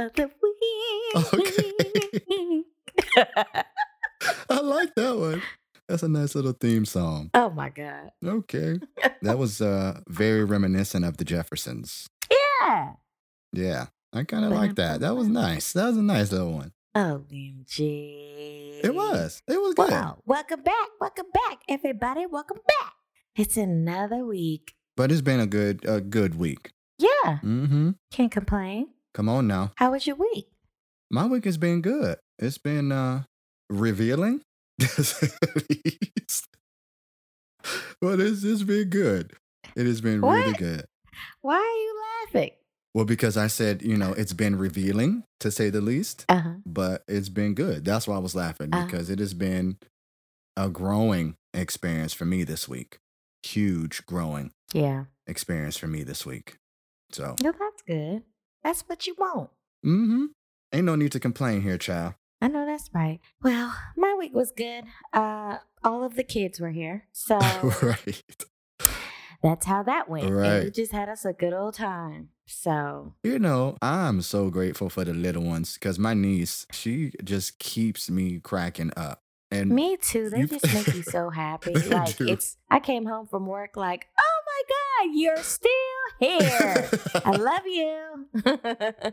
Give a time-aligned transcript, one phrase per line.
[0.00, 1.34] Another week.
[1.34, 2.62] Okay.
[4.48, 5.42] I like that one.
[5.88, 7.30] That's a nice little theme song.
[7.34, 8.10] oh my God.
[8.24, 8.78] Okay.
[9.20, 12.08] That was uh very reminiscent of the Jeffersons.
[12.30, 12.92] Yeah.
[13.52, 13.86] Yeah.
[14.14, 15.00] I kind of like that.
[15.00, 15.72] That was nice.
[15.74, 16.72] That was a nice little one.
[16.96, 18.80] OMG.
[18.82, 19.42] It was.
[19.46, 19.90] It was good.
[19.90, 20.22] Wow.
[20.24, 20.88] Welcome back.
[20.98, 22.24] Welcome back, everybody.
[22.26, 22.94] Welcome back.
[23.36, 24.74] It's another week.
[24.96, 26.70] But it's been a good a good week.
[26.98, 27.38] Yeah.
[27.44, 27.90] Mm-hmm.
[28.10, 28.88] Can't complain.
[29.14, 29.72] Come on now.
[29.76, 30.48] How was your week?
[31.10, 32.18] My week has been good.
[32.38, 33.24] It's been uh
[33.68, 34.42] revealing.
[34.78, 36.46] to say the least.
[38.00, 39.34] but it's it's been good.
[39.76, 40.84] It has been really good.
[41.42, 42.02] Why are you
[42.34, 42.50] laughing?
[42.94, 46.54] Well, because I said, you know, it's been revealing to say the least, Uh huh.
[46.66, 47.84] but it's been good.
[47.84, 48.84] That's why I was laughing Uh.
[48.84, 49.76] because it has been
[50.56, 52.98] a growing experience for me this week.
[53.44, 55.04] Huge growing Yeah.
[55.26, 56.56] experience for me this week.
[57.12, 58.22] So, No, that's good.
[58.64, 59.50] That's what you want.
[59.84, 60.26] mm-hmm.
[60.72, 62.14] Ain't no need to complain here, child.
[62.40, 63.18] I know that's right.
[63.42, 64.84] Well, my week was good.
[65.12, 67.38] Uh, all of the kids were here, so
[67.82, 68.22] right.
[69.42, 70.26] that's how that went.
[70.26, 70.74] And we Right.
[70.74, 72.28] just had us a good old time.
[72.46, 77.58] So You know, I'm so grateful for the little ones because my niece, she just
[77.58, 79.22] keeps me cracking up.
[79.52, 80.30] And me too.
[80.30, 81.74] They You- just make me so happy.
[81.74, 82.56] Like it's.
[82.70, 84.62] I came home from work like, oh my
[85.06, 85.70] god, you're still
[86.18, 86.90] here.
[87.24, 88.26] I love you.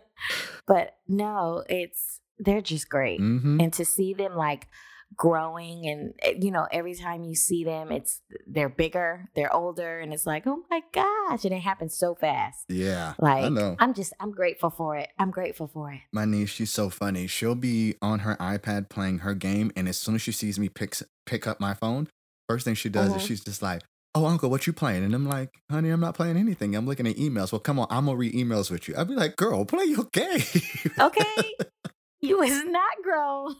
[0.67, 3.19] but no, it's they're just great.
[3.19, 4.67] hmm and to see them like
[5.15, 9.99] growing and eh, you know every time you see them it's they're bigger they're older
[9.99, 13.77] and it's like oh my gosh and it happens so fast Yeah, like I know.
[13.79, 17.25] i'm just i'm grateful for it i'm grateful for it My niece, she's so funny.
[17.25, 20.67] She'll be on her iPad playing her game, and as soon as she sees me
[20.67, 20.95] pick
[21.25, 22.09] pick up my phone,
[22.49, 23.15] first thing she does Mhm.
[23.15, 23.83] is she's just like,
[24.15, 26.75] "Oh, uncle, what you playing?" And I'm like, "Honey, I'm not playing anything.
[26.75, 28.95] I'm looking at emails." Well, come on, I'm gonna read emails with you.
[28.97, 30.41] I'd be like, "Girl, play your game."
[30.99, 31.53] okay
[32.21, 33.55] you is not grown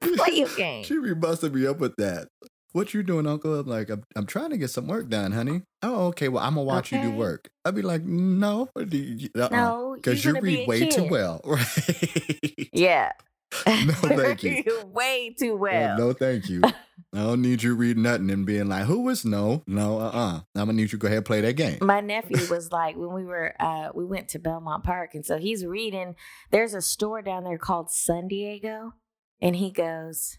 [0.00, 2.28] play your game She be busting me up with that.
[2.72, 3.58] What you doing, Uncle?
[3.58, 5.62] I'm like, I'm, I'm trying to get some work done, honey.
[5.82, 6.28] Oh, okay.
[6.28, 7.48] Well, I'm gonna watch you do work.
[7.64, 9.48] I'd be like, no, uh-uh.
[9.50, 12.68] no uh, because you're be read way too well, right?
[12.72, 13.12] yeah
[13.66, 14.62] No, thank you.
[14.86, 16.60] way too Well, no, thank you.
[17.14, 20.40] I don't need you reading nothing and being like, who is no, no, uh, uh
[20.54, 21.78] I'm gonna need you to go ahead and play that game.
[21.80, 25.38] my nephew was like when we were uh we went to Belmont Park and so
[25.38, 26.14] he's reading
[26.50, 28.92] there's a store down there called San Diego
[29.40, 30.38] and he goes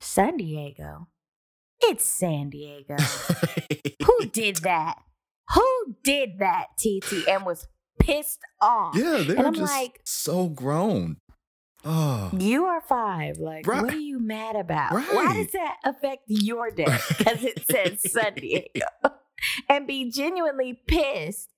[0.00, 1.08] San Diego
[1.80, 2.96] it's San Diego
[4.04, 4.96] who did that
[5.54, 7.66] who did that TT and was
[7.98, 11.16] pissed off yeah, they're just like- so grown.
[11.90, 13.82] Oh, you are five like Right.
[13.82, 16.84] what are you mad about why does that affect your day
[17.16, 18.84] because it says San Diego
[19.70, 21.48] and be genuinely pissed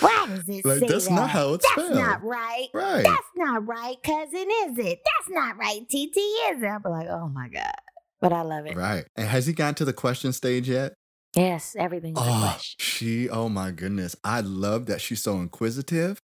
[0.00, 1.14] why does it like say that's that?
[1.14, 1.94] not how it's That's spelled.
[2.02, 2.68] not right.
[2.72, 3.02] right.
[3.02, 4.98] That's not right, cousin, is it?
[5.04, 6.66] That's not right, TT, is it?
[6.66, 7.74] I'm like, oh my God.
[8.22, 8.76] But I love it.
[8.76, 9.04] Right.
[9.16, 10.94] And has he gotten to the question stage yet?
[11.36, 14.16] Yes, everything's a Oh, she, oh my goodness.
[14.24, 16.18] I love that she's so inquisitive.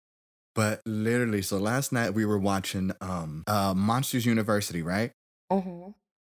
[0.56, 5.12] But literally, so last night we were watching um uh Monsters University, right?
[5.52, 5.90] Mm-hmm.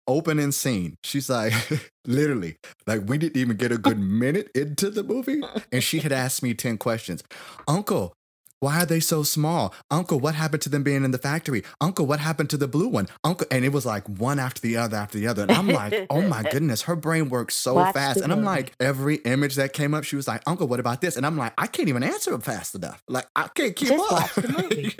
[0.08, 0.96] Opening scene.
[1.04, 1.54] She's like,
[2.08, 2.56] literally,
[2.88, 5.42] like we didn't even get a good minute into the movie.
[5.72, 7.24] And she had asked me 10 questions.
[7.68, 8.14] Uncle,
[8.64, 9.74] why are they so small?
[9.92, 11.64] Uncle, what happened to them being in the factory?
[11.82, 13.10] Uncle, what happened to the blue one?
[13.26, 15.42] Uncle, and it was like one after the other after the other.
[15.44, 18.22] And I'm like, oh my goodness, her brain works so Watch fast.
[18.22, 18.46] And I'm movie.
[18.48, 21.18] like, every image that came up, she was like, Uncle, what about this?
[21.18, 23.04] And I'm like, I can't even answer it fast enough.
[23.10, 24.12] Like, I can't keep Just up.
[24.12, 24.96] watch the movie.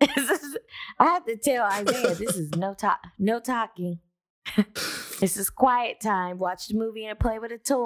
[0.20, 0.58] Is-
[0.98, 4.00] I have to tell Isaiah, this is no talk, no talking.
[5.20, 6.38] this is quiet time.
[6.38, 7.84] Watch the movie and play with a toy.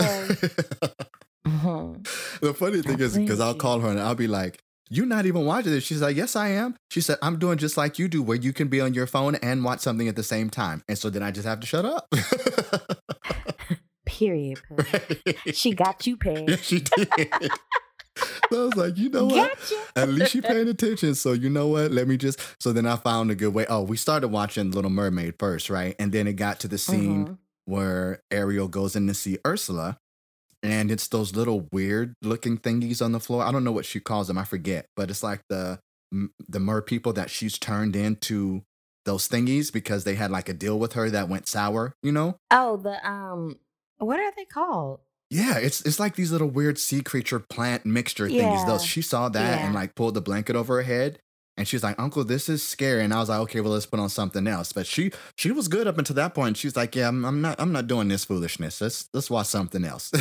[1.46, 2.04] Mhm.
[2.40, 5.44] the funny thing is, because I'll call her and I'll be like, You're not even
[5.44, 5.82] watching this.
[5.84, 6.76] She's like, Yes, I am.
[6.90, 9.34] She said, I'm doing just like you do, where you can be on your phone
[9.36, 10.82] and watch something at the same time.
[10.88, 12.08] And so then I just have to shut up.
[14.06, 14.60] Period.
[14.68, 15.52] Pooh.
[15.52, 17.18] She got you yeah, she did.
[18.50, 19.50] so I was like, You know what?
[19.58, 19.74] Gotcha.
[19.96, 21.14] At least she paying attention.
[21.16, 21.90] So you know what?
[21.90, 22.40] Let me just.
[22.62, 23.66] So then I found a good way.
[23.68, 25.96] Oh, we started watching Little Mermaid first, right?
[25.98, 27.38] And then it got to the scene Mhm.
[27.64, 29.98] where Ariel goes in to see Ursula,
[30.66, 33.44] and it's those little weird looking thingies on the floor.
[33.44, 34.38] I don't know what she calls them.
[34.38, 35.78] I forget, but it's like the
[36.48, 38.62] the mer people that she's turned into
[39.04, 41.94] those thingies because they had like a deal with her that went sour.
[42.02, 42.38] You know?
[42.50, 43.58] Oh, the um,
[43.98, 45.00] what are they called?
[45.30, 48.60] Yeah, it's it's like these little weird sea creature plant mixture thingies.
[48.60, 48.64] Yeah.
[48.66, 51.18] Those she saw that and like pulled the blanket over her head.
[51.58, 53.02] And she's like, Uncle, this is scary.
[53.02, 54.72] And I was like, okay, well, let's put on something else.
[54.74, 56.58] But she she was good up until that point.
[56.58, 58.80] She's like, yeah, I'm, I'm not I'm not doing this foolishness.
[58.80, 60.12] Let's let's watch something else.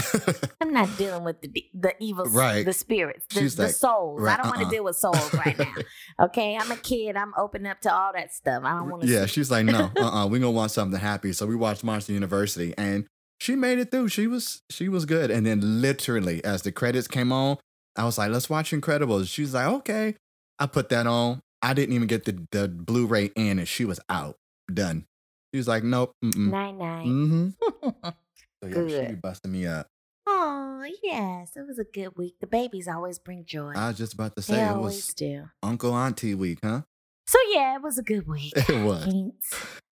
[0.62, 2.66] I'm not dealing with the the evil, Right.
[2.66, 4.22] the spirits, the, She's the like, souls.
[4.22, 4.70] right, I don't want uh-uh.
[4.70, 5.74] to deal with souls right now.
[6.18, 7.18] Okay, I'm a kid.
[7.18, 8.64] I'm open up to all that stuff.
[8.64, 9.08] I don't want to.
[9.10, 11.34] yeah, she's like, no, uh, uh we gonna watch something happy.
[11.34, 13.06] So we watched Monster University, and
[13.42, 14.08] she made it through.
[14.08, 15.30] She was she was good.
[15.31, 17.58] And then literally, as the credits came on,
[17.98, 19.28] I was like, let's watch Incredibles.
[19.28, 20.16] She's like, okay.
[20.60, 21.42] I put that on.
[21.62, 24.38] I didn't even get the the Blu-ray in, and she was out,
[24.72, 25.06] done.
[25.54, 26.13] She was like, nope.
[26.24, 26.50] Mm-mm.
[26.50, 27.07] Nine nine.
[27.07, 28.10] Mm-hmm.
[28.63, 29.88] So yeah, she be busting me up.
[30.25, 32.36] Oh yes, it was a good week.
[32.40, 33.74] The babies always bring joy.
[33.75, 35.50] I was just about to they say it always was do.
[35.62, 36.81] Uncle Auntie week, huh?
[37.28, 38.54] So yeah, it was a good week.
[38.69, 39.06] It was.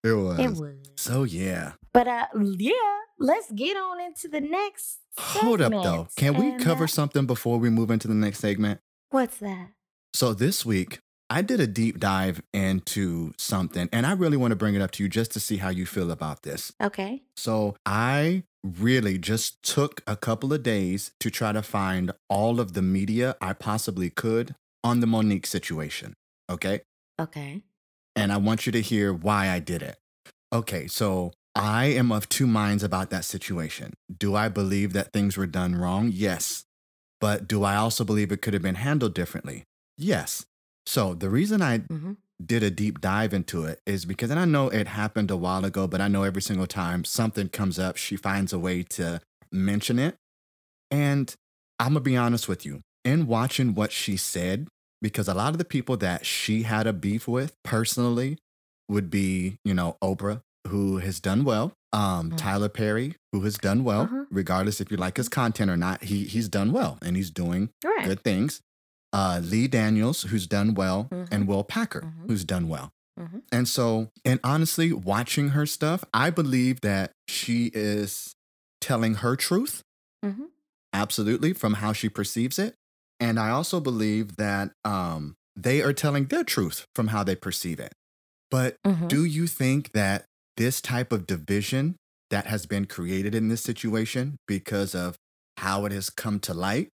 [0.03, 0.39] It was.
[0.39, 0.75] It was.
[0.97, 1.73] So yeah.
[1.93, 2.25] But uh,
[2.57, 2.71] yeah,
[3.19, 4.99] let's get on into the next.
[5.17, 6.07] Hold up though.
[6.15, 8.79] Can we And, cover uh, something before we move into the next segment?
[9.11, 9.69] What's that?
[10.13, 10.99] So this week,
[11.29, 14.91] I did a deep dive into something, and I really want to bring it up
[14.91, 16.71] to you just to see how you feel about this.
[16.79, 17.23] Okay.
[17.35, 22.73] So I really just took a couple of days to try to find all of
[22.73, 26.13] the media I possibly could on the Mo'Nique situation.
[26.49, 26.81] Okay.
[27.19, 27.63] Okay.
[28.15, 29.97] And I want you to hear why I did it.
[30.53, 30.85] Okay.
[30.85, 33.93] So I am of two minds about that situation.
[34.15, 36.11] Do I believe that things were done wrong?
[36.13, 36.65] Yes.
[37.19, 39.63] But do I also believe it could have been handled differently?
[39.97, 40.45] Yes.
[40.85, 42.13] So the reason I Mm-hmm.
[42.45, 45.63] did a deep dive into it is because, and I know it happened a while
[45.63, 49.21] ago, but I know every single time something comes up, she finds a way to
[49.51, 50.15] mention it.
[50.91, 51.33] And
[51.79, 54.67] I'm going to be honest with you, in watching what she said,
[55.01, 58.37] because a lot of the people that she had a beef with personally
[58.89, 62.37] would be, you know, Oprah, who has done well, um, Mhm.
[62.37, 64.25] Tyler Perry, who has done well, Uh-huh.
[64.29, 67.69] regardless if you like his content or not, he, he's done well and he's doing
[67.83, 68.05] Right.
[68.05, 68.61] good things.
[69.13, 71.27] Uh, Lee Daniels, who's done well, Mhm.
[71.31, 72.27] and Will Packer, Mhm.
[72.27, 72.89] who's done well.
[73.19, 73.43] Mhm.
[73.51, 78.33] And so, and honestly, watching her stuff, I believe that she is
[78.81, 79.83] telling her truth,
[80.25, 80.47] Mhm.
[80.93, 82.75] absolutely, from how she perceives it.
[83.19, 87.79] And I also believe that um, they are telling their truth from how they perceive
[87.79, 87.93] it.
[88.49, 89.07] But Mhm.
[89.07, 90.25] do you think that
[90.57, 91.95] this type of division
[92.31, 95.15] that has been created in this situation because of
[95.57, 96.89] how it has come to light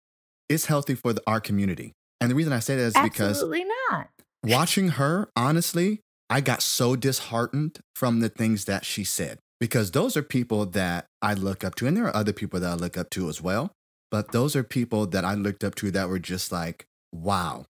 [0.49, 1.93] is healthy for the, our community?
[2.21, 4.09] And the reason I say that is because Absolutely not.
[4.45, 10.17] watching her, honestly, I got so disheartened from the things that she said because those
[10.17, 11.87] are people that I look up to.
[11.87, 13.73] And there are other people that I look up to as well.
[14.11, 17.65] But those are people that I looked up to that were just like, wow,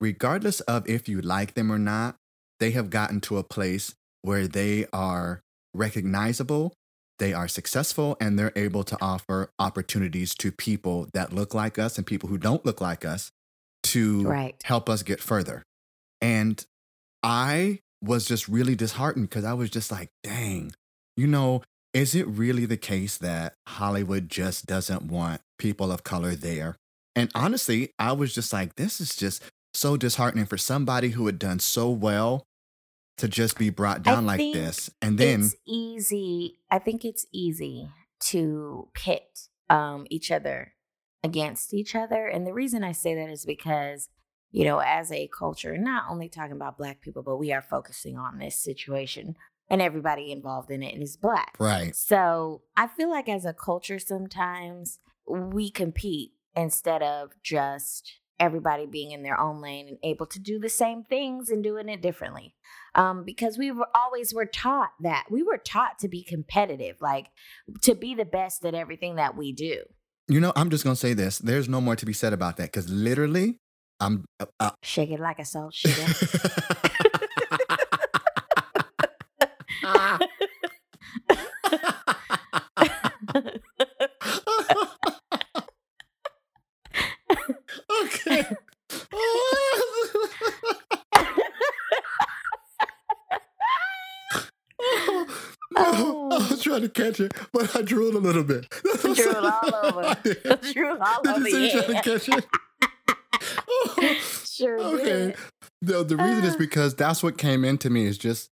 [0.00, 2.16] regardless of if you like them or not,
[2.58, 5.40] they have gotten to a place where they are
[5.74, 6.72] recognizable,
[7.18, 11.96] they are successful, and they're able to offer opportunities to people that look like us
[11.96, 13.30] and people who don't look like us
[13.84, 14.56] to Right.
[14.64, 15.62] help us get further.
[16.20, 16.64] And
[17.22, 20.72] I was just really disheartened because I was just like, dang,
[21.16, 21.62] you know,
[21.92, 26.76] is it really the case that Hollywood just doesn't want people of color there?
[27.16, 29.42] And honestly, I was just like, this is just
[29.74, 32.44] so disheartening for somebody who had done so well
[33.18, 34.90] to just be brought down like think this.
[35.02, 36.58] And then, it's easy.
[36.70, 37.88] I think it's easy
[38.26, 40.72] to pit um, each other
[41.22, 42.26] against each other.
[42.26, 44.08] And the reason I say that is because,
[44.50, 48.16] you know, as a culture, not only talking about Black people, but we are focusing
[48.16, 49.36] on this situation
[49.70, 51.54] and everybody involved in it is Black.
[51.58, 58.86] right, So I feel like as a culture, sometimes we compete instead of just everybody
[58.86, 62.02] being in their own lane and able to do the same things and doing it
[62.02, 62.54] differently.
[62.94, 67.28] Um, because we were always were taught that we were taught to be competitive, like
[67.82, 69.84] to be the best at everything that we do.
[70.30, 71.38] You know, I'm just going to say this.
[71.38, 73.56] There's no more to be said about that because literally,
[73.98, 74.24] I'm.
[74.38, 75.92] Uh, uh, Shake it like a salt sugar.
[88.04, 88.46] okay.
[95.76, 98.66] I was trying to catch it, but I drooled a little bit.
[99.22, 100.16] Drooled all over.
[100.24, 100.60] Did.
[100.74, 102.46] Drooled all Did over you see me trying to catch it?
[103.68, 105.04] Oh, Sure okay.
[105.04, 105.36] did.
[105.80, 106.58] The, the reason is Ah.
[106.58, 108.50] because that's what came into me is just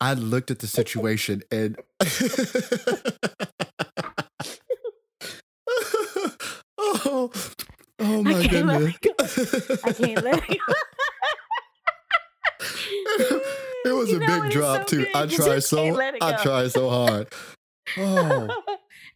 [0.00, 1.76] I looked at the situation and
[6.78, 7.30] oh,
[7.98, 8.96] oh my I goodness.
[8.98, 9.10] go.
[9.84, 10.54] I can't let go.
[13.84, 15.04] it was You a know, big drop so too.
[15.04, 15.16] good.
[15.16, 17.28] I tried so can't let it I tried so hard.
[17.96, 18.48] Oh.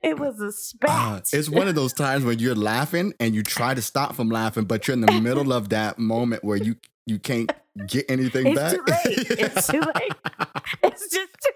[0.02, 0.46] It was a
[0.88, 1.30] Ah, spat.
[1.32, 4.64] it's one of those times when you're laughing and you try to stop from laughing,
[4.64, 7.50] but you're in the middle of that moment where you you can't
[7.86, 8.74] get anything back.
[8.74, 9.02] It's back.
[9.04, 9.40] too late.
[9.40, 10.12] It's too late.
[10.84, 11.52] It's just too.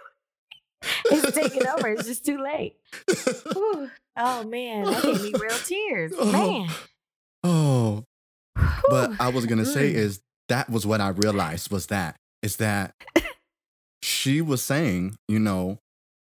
[1.10, 1.88] It's taking over.
[1.88, 2.76] It's just too late.
[3.52, 3.90] Whew.
[4.16, 6.32] Oh man, that gave me real tears, Oh.
[6.32, 6.68] man.
[7.44, 8.04] oh,
[8.88, 12.94] but I was gonna say is that was what I realized was that is that
[14.02, 15.78] she was saying, you know,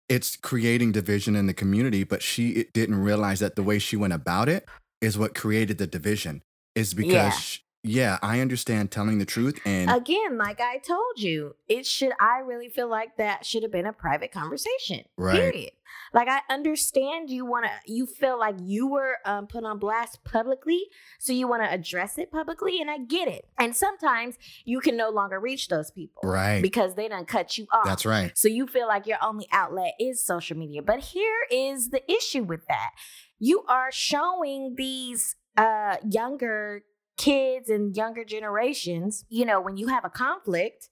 [0.10, 4.14] it's creating division in the community, but she didn't realize that the way she went
[4.14, 4.68] about it
[5.02, 6.42] is what created the division.
[6.76, 7.30] Is because Yeah.
[7.32, 12.14] sh- yeah, I understand telling the truth and Again, like I told you, it should.
[12.20, 15.06] I really feel like that should have been a private conversation.
[15.18, 15.36] Right.
[15.36, 15.72] Period.
[16.16, 17.72] Like I understand you want to.
[17.86, 20.88] You feel like you were um, put on blast publicly,
[21.20, 23.50] so you want to address it publicly, and I get it.
[23.60, 26.62] And sometimes you can no longer reach those people, right.
[26.62, 27.84] Because they done cut you off.
[27.84, 28.36] That's right.
[28.36, 30.82] So you feel like your only outlet is social media.
[30.82, 32.92] But here is the issue with that.
[33.38, 36.84] You are showing these uh younger
[37.18, 40.90] kids and younger generations, you know, when you have a conflict,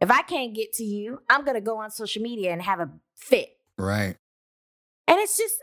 [0.00, 2.80] if I can't get to you, I'm going to go on social media and have
[2.80, 3.50] a fit.
[3.78, 4.16] Right.
[5.08, 5.54] And it's just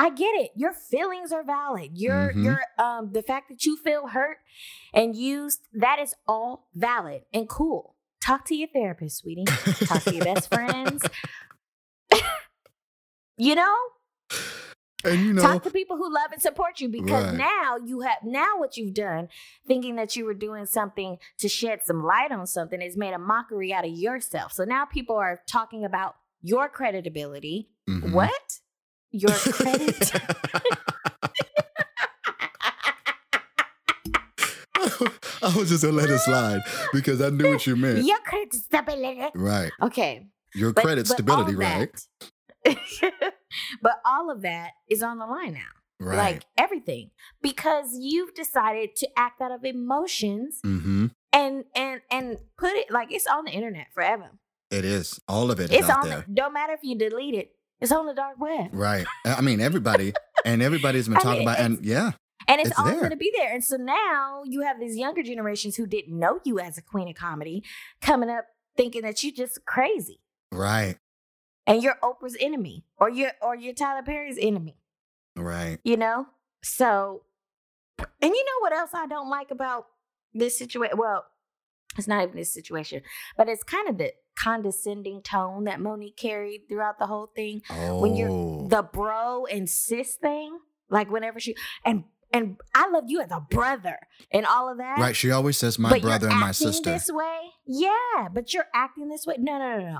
[0.00, 0.50] I get it.
[0.54, 1.90] Your feelings are valid.
[1.98, 2.44] Your Mhm.
[2.44, 4.38] your um the fact that you feel hurt
[4.94, 7.96] and used that is all valid and cool.
[8.20, 9.44] Talk to your therapist, sweetie.
[9.86, 11.04] Talk to your best friends.
[13.36, 13.74] you know,
[15.04, 17.34] And you know, talk to people who love and support you because Right.
[17.34, 19.28] now you have now what you've done,
[19.66, 23.18] thinking that you were doing something to shed some light on something, has made a
[23.18, 24.52] mockery out of yourself.
[24.52, 27.70] So now people are talking about your credibility.
[27.88, 28.10] mhm.
[28.12, 28.58] What?
[29.10, 30.12] Your credit?
[35.40, 36.60] I was just gonna let it slide
[36.92, 38.04] because I knew what you meant.
[38.04, 39.30] your credit stability.
[39.34, 39.70] Right.
[39.82, 40.26] Okay.
[40.54, 41.90] Your but- credit but stability, right?
[42.64, 43.34] that-
[43.82, 45.60] but all of that is on the line now.
[46.00, 46.16] Right.
[46.16, 47.10] Like everything.
[47.42, 51.06] Because you've decided to act out of emotions mm-hmm.
[51.32, 54.30] and and and put it like it's on the internet forever.
[54.70, 55.18] It is.
[55.26, 56.24] All of it is It's out on there.
[56.28, 57.52] the, don't matter if you delete it.
[57.80, 58.70] It's on the dark web.
[58.72, 59.06] Right.
[59.24, 60.12] I mean, everybody
[60.44, 62.12] and everybody's been talking mean, about, and yeah,
[62.48, 63.52] And it's, It's always going to be there.
[63.52, 67.08] And so now you have these younger generations who didn't know you as a queen
[67.08, 67.62] of comedy
[68.00, 70.20] coming up thinking that you're just crazy
[70.52, 70.96] right,
[71.66, 74.76] and you're Oprah's enemy or you're or you're Tyler Perry's enemy.
[75.36, 75.78] right.
[75.84, 76.26] you know?
[76.62, 77.22] So,
[77.98, 79.86] and you know what else I don't like about
[80.34, 80.98] this situation?
[80.98, 81.24] Well,
[81.96, 83.02] it's not even this situation,
[83.36, 87.62] but it's kind of the condescending tone that Mo'Nique carried throughout the whole thing.
[87.70, 88.66] Oh, When you're oh.
[88.68, 93.40] the bro and sis thing, like whenever she, and, and I love you as a
[93.40, 93.98] brother
[94.30, 94.98] and all of that.
[94.98, 95.16] right.
[95.16, 96.92] She always says my but brother and my sister.
[96.92, 99.36] This way, yeah, but you're acting this way.
[99.38, 99.98] No, no, no, no.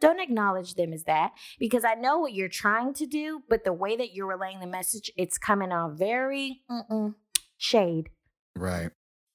[0.00, 3.72] Don't acknowledge them as that because I know what you're trying to do, but the
[3.72, 7.14] way that you're relaying the message, it's coming on very mm-mm,
[7.56, 8.10] shade.
[8.56, 8.90] Right.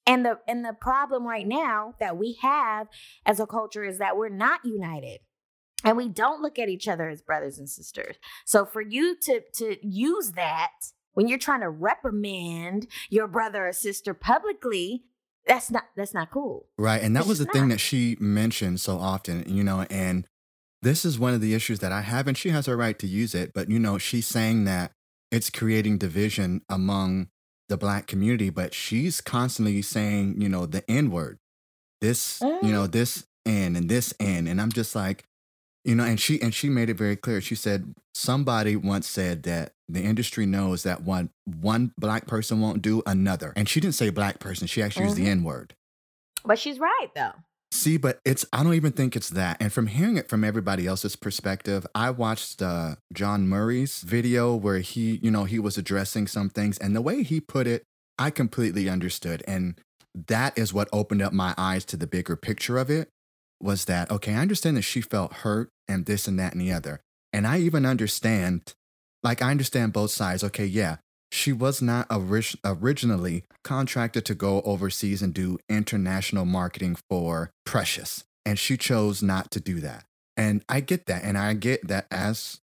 [0.08, 2.88] And the and the problem right now that we have
[3.26, 5.20] as a culture is that we're not united.
[5.84, 8.16] And we don't look at each other as brothers and sisters.
[8.44, 10.72] So for you to to use that
[11.12, 15.04] when you're trying to reprimand your brother or sister publicly,
[15.46, 16.66] that's not that's not cool.
[16.78, 17.02] Right.
[17.02, 20.26] And that was the just thing that she mentioned so often, you know, and
[20.82, 23.06] this is one of the issues that I have, and she has her right to
[23.06, 23.52] use it.
[23.52, 24.92] But, you know, she's saying that
[25.30, 27.28] it's creating division among
[27.68, 31.38] the black community, but she's constantly saying, you know, the N word,
[32.00, 34.46] this, you know, this N and this N.
[34.46, 35.24] And I'm just like,
[35.84, 37.40] you know, and she and she made it very clear.
[37.40, 42.82] She said somebody once said that the industry knows that one one black person won't
[42.82, 43.52] do another.
[43.56, 45.30] And she didn't say black person, she actually used the Mhm.
[45.30, 45.74] N word.
[46.44, 47.32] But she's right though.
[47.70, 49.58] See, but it's I don't even think it's that.
[49.60, 54.78] And from hearing it from everybody else's perspective, I watched uh, John Murray's video where
[54.78, 57.84] he, you know, he was addressing some things, and the way he put it,
[58.18, 59.78] I completely understood, and
[60.26, 63.10] that is what opened up my eyes to the bigger picture of it.
[63.60, 64.34] Was that okay?
[64.34, 67.00] I understand that she felt hurt and this and that and the other,
[67.32, 68.74] and I even understand,
[69.22, 70.42] like I understand both sides.
[70.42, 70.96] Okay, yeah,
[71.30, 78.24] she was not orig- originally contracted to go overseas and do international marketing for Precious,
[78.44, 80.04] and she chose not to do that.
[80.36, 82.60] And I get that, and I get that as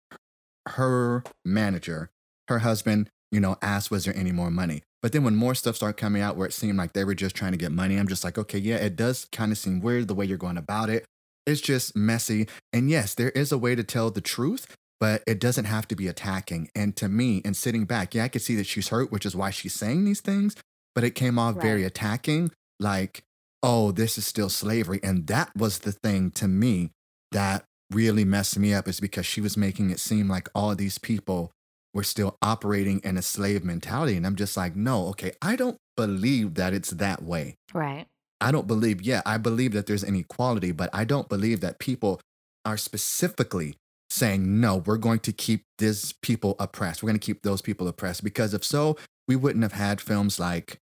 [0.69, 2.11] her manager,
[2.47, 5.75] her husband, you know, asked, "Was there any more money?" But then when more stuff
[5.75, 8.07] started coming out where it seemed like they were just trying to get money, I'm
[8.07, 10.89] just like, okay, yeah, it does kind of seem weird the way you're going about
[10.89, 11.05] it.
[11.47, 12.47] It's just messy.
[12.71, 14.67] And yes, there is a way to tell the truth,
[15.01, 16.69] but it doesn't have to be attacking.
[16.75, 19.35] And to me, and sitting back, yeah, I could see that she's hurt, which is
[19.35, 20.55] why she's saying these things,
[20.93, 23.23] but it came off very attacking, like,
[23.63, 24.99] oh, this is still slavery.
[25.01, 26.91] And that was the thing to me
[27.31, 30.99] that really messed me up, is because she was making it seem like all these
[30.99, 31.51] people
[31.95, 34.15] were still operating in a slave mentality.
[34.15, 37.55] And I'm just like, no, okay, I don't believe that it's that way.
[37.73, 38.05] Right.
[38.39, 42.21] I don't believe, yeah, I believe that there's inequality, but I don't believe that people
[42.65, 43.75] are specifically
[44.11, 47.01] saying, no, we're going to keep these people oppressed.
[47.01, 48.23] We're going to keep those people oppressed.
[48.23, 50.77] Because if so, we wouldn't have had films like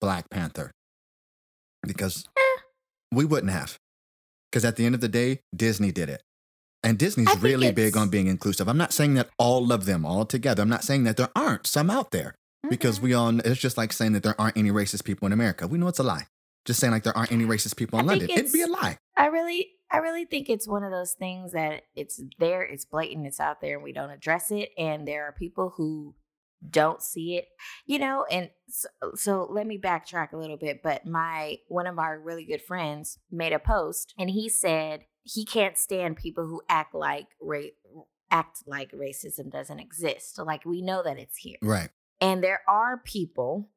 [0.00, 0.70] Black Panther.
[1.86, 2.60] Because Eh.
[3.12, 3.78] we wouldn't have.
[4.50, 6.22] Because at the end of the day, Disney did it.
[6.82, 8.68] And Disney's really big on being inclusive.
[8.68, 10.62] I'm not saying that all of them all together.
[10.62, 12.34] I'm not saying that there aren't some out there
[12.68, 13.02] because Mhm.
[13.02, 15.66] we all it's just like saying that there aren't any racist people in America.
[15.66, 16.26] We know it's a lie.
[16.70, 18.30] Just saying like there aren't any racist people in I London.
[18.30, 18.96] It'd be a lie.
[19.16, 23.26] I really, I really think it's one of those things that it's there, it's blatant,
[23.26, 24.68] it's out there, and we don't address it.
[24.78, 26.14] And there are people who
[26.70, 27.48] don't see it,
[27.86, 28.24] you know.
[28.30, 30.80] And so, so let me backtrack a little bit.
[30.80, 35.44] But my one of our really good friends made a post, and he said he
[35.44, 40.38] can't stand people who act like ra- act like racism doesn't exist.
[40.38, 41.56] Like we know that it's here.
[41.60, 41.88] Right.
[42.20, 43.70] And there are people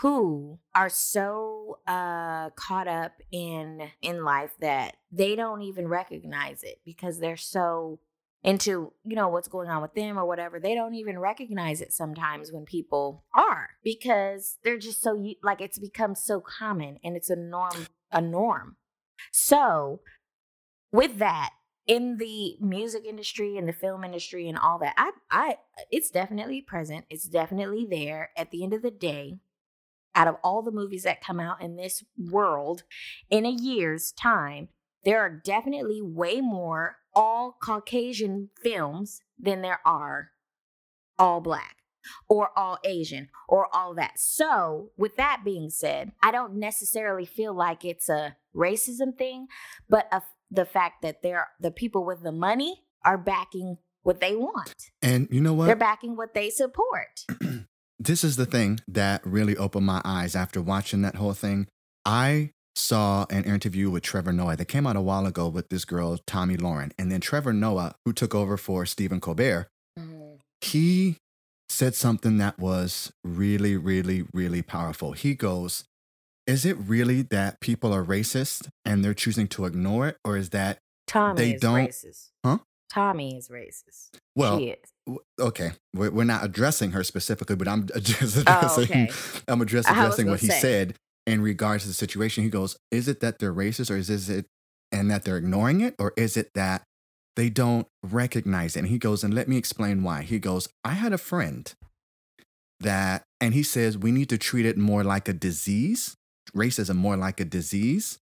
[0.00, 6.80] who are so uh caught up in in life that they don't even recognize it
[6.84, 7.98] because they're so
[8.44, 11.92] into you know what's going on with them or whatever they don't even recognize it
[11.92, 17.30] sometimes when people are because they're just so like it's become so common and it's
[17.30, 18.76] a norm a norm.
[19.32, 20.00] So
[20.92, 21.50] with that
[21.86, 25.56] in the music industry and the film industry and all that i i
[25.90, 29.38] it's definitely present it's definitely there at the end of the day
[30.14, 32.84] out of all the movies that come out in this world
[33.30, 34.68] in a year's time
[35.04, 40.30] there are definitely way more all caucasian films than there are
[41.18, 41.76] all black
[42.28, 44.18] or all asian or all that.
[44.18, 49.46] So with that being said i don't necessarily feel like it's a racism thing
[49.88, 54.34] but a, the fact that they're the people with the money are backing what they
[54.34, 54.90] want.
[55.02, 55.66] And you know what?
[55.66, 57.24] they're backing what they support
[57.98, 61.66] This is the thing that really opened my eyes after watching that whole thing.
[62.04, 65.84] I saw an interview with Trevor Noah that came out a while ago with this
[65.84, 66.92] girl, Tomi Lahren.
[66.98, 69.66] And then Trevor Noah, who took over for Stephen Colbert,
[69.98, 70.34] mm-hmm.
[70.60, 71.16] he
[71.68, 75.12] said something that was really, really, really powerful.
[75.12, 75.84] He goes,
[76.46, 80.16] Is it really that people are racist and they're choosing to ignore it?
[80.24, 82.58] Or is that, Tomi They is don't- racist Huh?
[82.90, 84.92] Tommy is racist well, she is
[85.40, 89.10] okay, we're, we're not addressing her specifically, but I'm just Oh, addressing, okay.
[89.48, 90.60] I'm address, I was addressing what he say.
[90.60, 90.94] said
[91.28, 92.42] in regards to the situation.
[92.42, 94.46] He goes, Is it that they're racist or is this it
[94.90, 95.94] and that they're ignoring it?
[95.98, 96.82] Or is it that
[97.36, 98.80] they don't recognize it?
[98.80, 100.22] And he goes, And let me explain why.
[100.22, 101.72] He goes, I had a friend
[102.80, 106.16] that, and he says, we need to treat it more like a disease,
[106.56, 108.18] racism more like a disease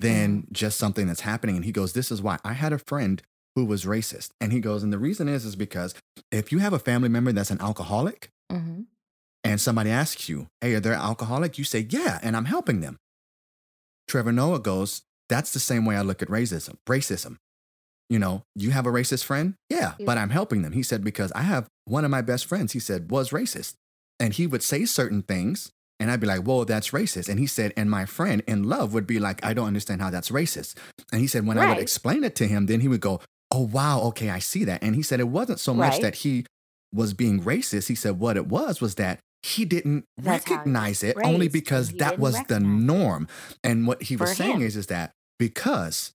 [0.00, 0.52] than mm-hmm.
[0.52, 1.56] just something that's happening.
[1.56, 3.22] And he goes, This is why I had a friend
[3.54, 4.30] who was racist.
[4.40, 5.94] And he goes, And the reason is, is because
[6.30, 8.82] if you have a family member that's an alcoholic, mm-hmm.
[9.44, 11.58] and somebody asks you, Hey, are they alcoholic?
[11.58, 12.98] You say, Yeah, and I'm helping them.
[14.08, 16.76] Trevor Noah goes, That's the same way I look at racism.
[16.88, 17.36] Racism.
[18.08, 19.54] You know, you have a racist friend?
[19.70, 20.04] Yeah, Yeah.
[20.06, 20.72] but I'm helping them.
[20.72, 23.74] He said, Because I have one of my best friends, he said, was racist.
[24.20, 27.28] And he would say certain things, and I'd be like, Whoa, that's racist.
[27.28, 30.10] And he said, And my friend in love would be like, I don't understand how
[30.10, 30.76] that's racist.
[31.10, 33.20] And he said, When I would explain it to him, then he would go,
[33.52, 34.82] Oh, wow, okay, I see that.
[34.82, 36.02] And he said, It wasn't so much Right.
[36.02, 36.46] that he
[36.92, 37.88] was being racist.
[37.88, 41.98] He said, What it was was that he didn't That's recognize it only because he
[41.98, 43.28] that was the norm.
[43.64, 44.66] And what he was For saying him.
[44.66, 46.12] is, is that because,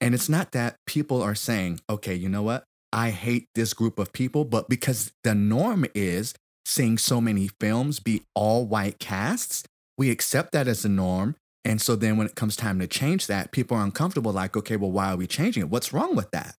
[0.00, 2.64] and it's not that people are saying, okay, you know what?
[2.92, 6.34] I hate this group of people, but because the norm is
[6.64, 9.64] seeing so many films be all white casts,
[9.98, 11.36] we accept that as the norm.
[11.64, 14.76] And so then when it comes time to change that, people are uncomfortable, like, okay,
[14.76, 15.70] well, why are we changing it?
[15.70, 16.54] What's wrong with that?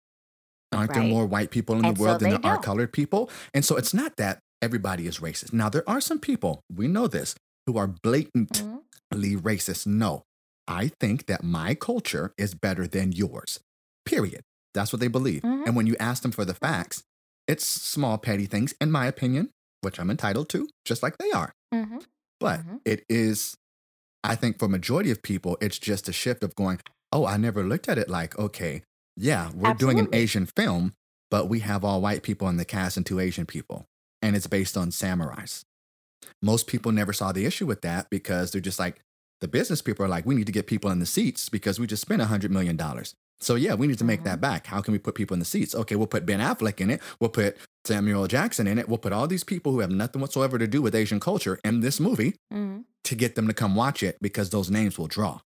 [0.76, 2.64] Aren't there more white people in And the so world than there are don't.
[2.64, 3.30] colored people?
[3.54, 5.54] And so it's not that everybody is racist.
[5.54, 7.36] Now, there are some people, we know this,
[7.68, 8.62] who are blatantly
[9.14, 9.42] Mhm.
[9.42, 9.88] racist.
[9.88, 10.24] No,
[10.68, 13.60] I think that my culture is better than yours,
[14.06, 14.42] period.
[14.74, 15.42] That's what they believe.
[15.44, 15.68] Mhm.
[15.68, 17.04] And when you ask them for the facts,
[17.48, 21.54] it's small, petty things, in my opinion, which I'm entitled to, just like they are.
[21.74, 22.04] Mhm.
[22.40, 22.82] But Mhm.
[22.86, 23.56] it is,
[24.24, 26.80] I think for majority of people, it's just a shift of going,
[27.12, 28.82] oh, I never looked at it like, okay,
[29.15, 30.93] yeah, we're doing an Asian film,
[31.32, 33.88] but we have all white people in the cast and two Asian people.
[34.21, 35.63] And it's based on samurais.
[36.41, 39.01] Most people never saw the issue with that because they're just like,
[39.41, 41.88] the business people are like, we need to get people in the seats because we
[41.88, 42.80] just spent $100 million.
[43.39, 44.65] So, yeah, we need to make that back.
[44.65, 45.75] How can we put people in the seats?
[45.75, 47.01] Okay, we'll put Ben Affleck in it.
[47.19, 48.88] We'll put Samuel Jackson in it.
[48.88, 51.82] We'll put all these people who have nothing whatsoever to do with Asian culture in
[51.82, 52.86] this movie Mhm.
[53.04, 55.41] to get them to come watch it because those names will draw.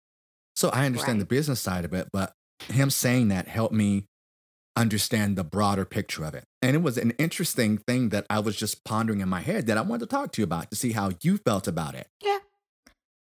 [0.56, 4.06] So I understand the business side of it, but him saying that helped me
[4.76, 6.46] understand the broader picture of it.
[6.62, 9.78] And it was an interesting thing that I was just pondering in my head that
[9.78, 12.08] I wanted to talk to you about to see how you felt about it.
[12.22, 12.40] Yeah.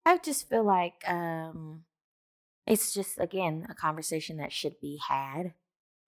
[0.06, 1.84] I just feel like um,
[2.68, 5.54] it's just again a conversation that should be had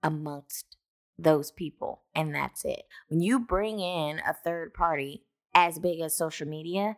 [0.04, 0.78] amongst
[1.17, 2.84] those people, and that's it.
[3.08, 5.23] When you bring in a third party
[5.54, 6.97] as big as social media,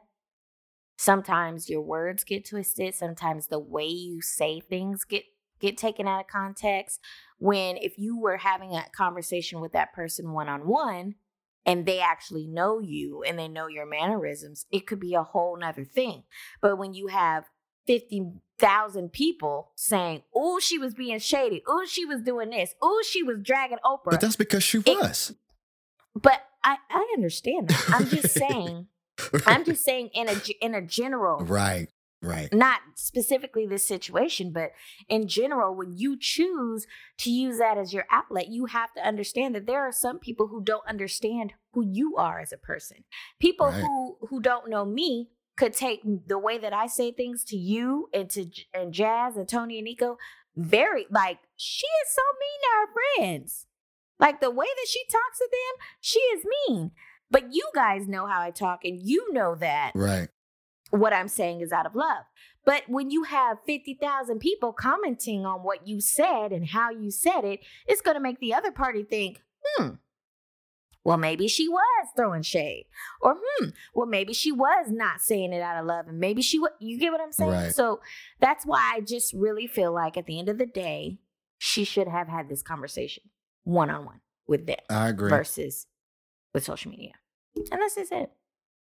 [0.97, 2.95] sometimes your words get twisted.
[2.95, 5.23] Sometimes the way you say things get
[5.59, 6.99] get taken out of context.
[7.39, 11.15] When if you were having a conversation with that person one on one
[11.65, 15.57] and they actually know you and they know your mannerisms, it could be a whole
[15.57, 16.23] nother thing.
[16.61, 17.45] But when you have
[17.87, 21.63] 50,000 people saying, oh, she was being shady.
[21.65, 22.75] Oh, she was doing this.
[22.81, 24.11] Oh, she was dragging Oprah.
[24.11, 25.31] But that's because she was.
[25.31, 25.37] It,
[26.21, 27.85] but I, I understand that.
[27.89, 28.87] I'm just saying,
[29.45, 31.39] I'm just saying in a, in a general.
[31.39, 31.87] Right.
[32.21, 32.51] Right.
[32.51, 34.71] Not specifically this situation, but
[35.07, 36.87] in general, when you choose
[37.19, 40.47] to use that as your outlet, you have to understand that there are some people
[40.47, 43.03] who don't understand who you are as a person.
[43.39, 43.81] People right.
[43.81, 48.09] who who don't know me could take the way that I say things to you
[48.13, 50.17] and to and Jazz and Tony and Nico
[50.55, 53.67] very like she is so mean to her friends.
[54.19, 56.91] Like the way that she talks to them, she is mean.
[57.29, 59.91] But you guys know how I talk and you know that.
[59.93, 60.29] Right
[60.91, 62.23] what I'm saying is out of love.
[62.65, 67.45] But when you have 50,000 people commenting on what you said and how you said
[67.45, 69.91] it, it's going to make the other party think, hmm,
[71.07, 72.87] well, maybe she was throwing shade.
[73.21, 76.09] Or, hmm, well, maybe she was not saying it out of love.
[76.09, 77.51] And maybe she, was, you get what I'm saying?
[77.51, 77.73] Right.
[77.73, 78.01] So
[78.41, 81.19] that's why I just really feel like at the end of the day,
[81.57, 83.23] she should have had this conversation
[83.63, 84.77] one on one with them.
[84.89, 85.29] I agree.
[85.29, 85.87] Versus
[86.53, 87.13] with social media.
[87.71, 88.31] And this is it.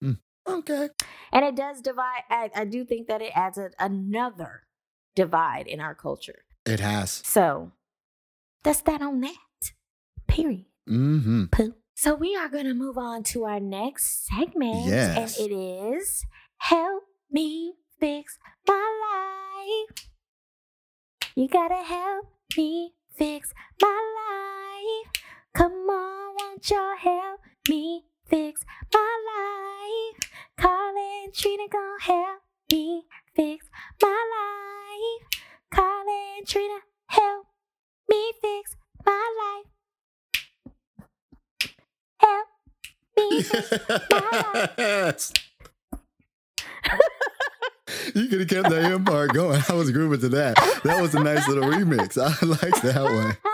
[0.02, 0.18] Mm.
[0.46, 0.88] Okay.
[1.32, 2.22] And it does divide.
[2.30, 4.62] I, I do think that it adds a, another
[5.14, 6.44] divide in our culture.
[6.66, 7.22] It has.
[7.24, 7.72] So
[8.62, 9.36] that's that on that.
[10.26, 10.66] Period.
[10.88, 11.46] Mm-hmm.
[11.46, 11.74] Pooh.
[11.94, 14.86] So we are going to move on to our next segment.
[14.86, 15.38] Yes.
[15.38, 16.26] And it is
[16.58, 18.90] Help Me Fix My
[19.94, 20.08] Life.
[21.36, 22.26] You got to help
[22.56, 25.22] me fix my life.
[25.54, 30.30] Come on, won't y'all help me fix my life?
[30.58, 33.66] Carlin Trina gonna help me fix
[34.02, 35.40] my life.
[35.70, 37.46] Carlin Trina help
[38.08, 39.66] me fix my life.
[42.18, 42.48] Help
[43.16, 43.70] me fix
[44.10, 45.32] my life.
[48.14, 49.62] you could have kept that end part going.
[49.68, 50.56] I was grooving to that.
[50.84, 52.18] That was a nice little remix.
[52.18, 53.36] I like that one.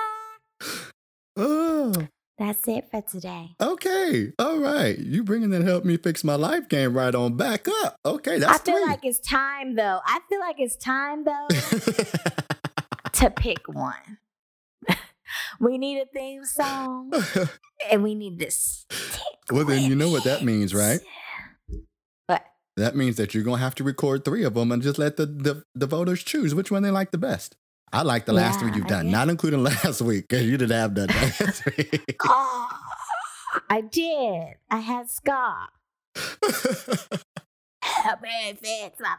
[1.36, 1.94] Oh.
[2.40, 3.54] That's it for today.
[3.60, 4.32] Okay.
[4.38, 4.98] All right.
[4.98, 7.96] You bringing that help me fix my life game right on back up.
[8.06, 8.38] Okay.
[8.38, 8.86] That's I feel three.
[8.86, 10.00] like it's time though.
[10.06, 11.48] I feel like it's time though
[13.12, 14.16] to pick one.
[15.60, 17.12] we need a theme song
[17.90, 18.86] and we need this.
[19.52, 21.00] Well, then you know what that means, right?
[22.24, 22.42] What?
[22.78, 25.18] That means that you're going to have to record three of them and just let
[25.18, 27.58] the, the, the voters choose which one they like the best.
[27.92, 30.76] I like the last yeah, three you've done, not including last week because you didn't
[30.76, 32.16] have done last week.
[32.24, 32.68] oh,
[33.68, 34.54] I did.
[34.70, 35.70] I had Scott.
[37.82, 39.16] Help me fix my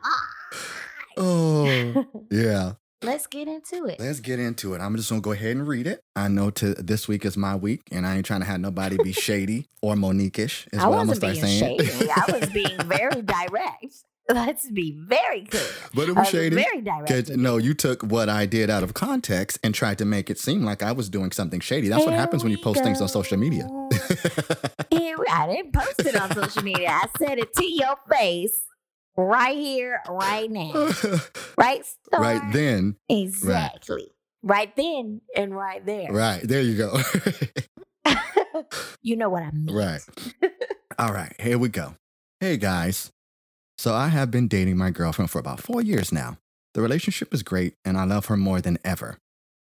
[1.18, 2.74] Oh, yeah.
[3.04, 4.00] Let's get into it.
[4.00, 4.80] Let's get into it.
[4.80, 6.02] I'm just gonna go ahead and read it.
[6.16, 8.98] I know to this week is my week, and I ain't trying to have nobody
[9.04, 10.68] be shady or Mo'Nique-ish.
[10.72, 11.80] Is I what I'm gonna start saying.
[11.80, 12.10] Shady.
[12.12, 13.86] I was being very direct.
[14.36, 15.64] Let's be very clear.
[15.94, 16.56] But it was uh, shady.
[16.56, 17.30] Very direct.
[17.32, 20.64] No, you took what I did out of context and tried to make it seem
[20.64, 21.90] like I was doing something shady.
[21.90, 22.86] That's Here what happens when you post go.
[22.86, 23.68] things on social media.
[24.90, 26.90] Here, I didn't post it on social media.
[26.90, 28.64] I said it to your face
[29.18, 30.72] right here, right now.
[31.58, 31.86] right?
[31.86, 32.22] Star?
[32.22, 32.96] Right then.
[33.10, 34.08] Exactly.
[34.44, 34.56] Right.
[34.58, 36.12] right then and right there.
[36.12, 36.42] Right.
[36.44, 37.02] There you go.
[39.02, 39.76] you know what I mean.
[39.76, 40.02] Right.
[40.98, 41.34] All right.
[41.40, 41.96] Here we go.
[42.40, 43.12] Hey, guys.
[43.82, 46.38] So I have been dating my girlfriend for about four years now.
[46.76, 49.18] The relationship is great and I love her more than ever.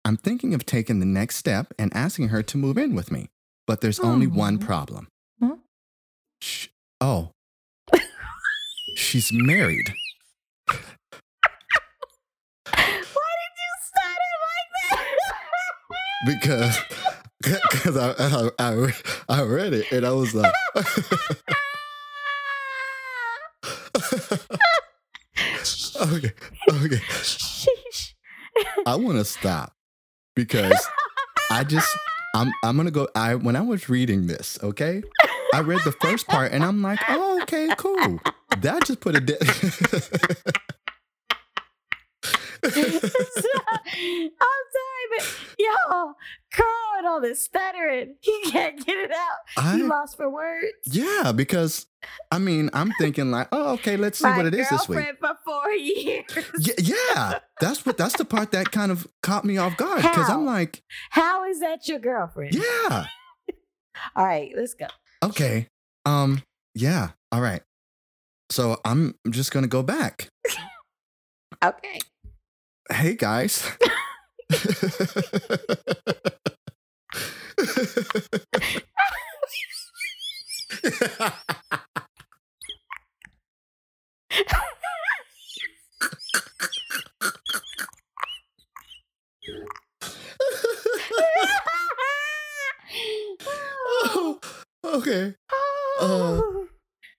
[0.06, 3.28] I'm thinking of taking the next step and asking her to move in with me,
[3.66, 4.04] but there's oh.
[4.04, 5.08] only one problem.
[5.38, 5.56] Huh?
[6.40, 7.32] Sh- oh,
[8.96, 9.92] she's married.
[10.66, 10.78] Why
[12.72, 16.38] did you start it like that?
[16.40, 16.78] because
[17.42, 18.92] because I, I, I,
[19.28, 20.54] I read it and I was like.
[26.00, 26.32] okay.
[26.70, 27.00] Okay.
[28.86, 29.74] I want to stop
[30.34, 30.86] because
[31.50, 31.88] I just
[32.34, 33.08] I'm I'm gonna go.
[33.14, 35.02] I when I was reading this, okay,
[35.54, 38.20] I read the first part and I'm like, oh, okay, cool.
[38.58, 39.20] That just put a.
[43.90, 46.14] sorry, but y'all,
[46.52, 49.38] Carl and all this stuttering, he can't get it out.
[49.64, 50.66] I, He lost for words.
[50.84, 51.86] yeah, because
[52.30, 54.98] I mean, I'm thinking like, oh, okay, let's see My what it is this week.
[55.20, 56.24] for four years.
[56.58, 60.28] Yeah, yeah, that's what that's the part that kind of caught me off guard because
[60.30, 62.54] I'm like, How is that your girlfriend?
[62.54, 63.06] yeah,
[64.16, 64.86] All right, let's go.
[65.22, 65.68] okay,
[66.04, 66.42] um,
[66.74, 67.62] yeah, all right.
[68.50, 70.28] So I'm just gonna go back.
[71.64, 72.00] Okay.
[72.90, 73.68] Hey guys.
[94.08, 94.38] oh,
[94.84, 95.34] okay.
[96.00, 96.40] Uh,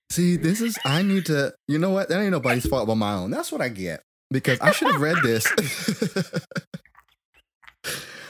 [0.09, 1.53] See, this is I need to.
[1.67, 2.09] You know what?
[2.09, 3.31] That ain't nobody's fault but my own.
[3.31, 5.45] That's what I get because I should have read this.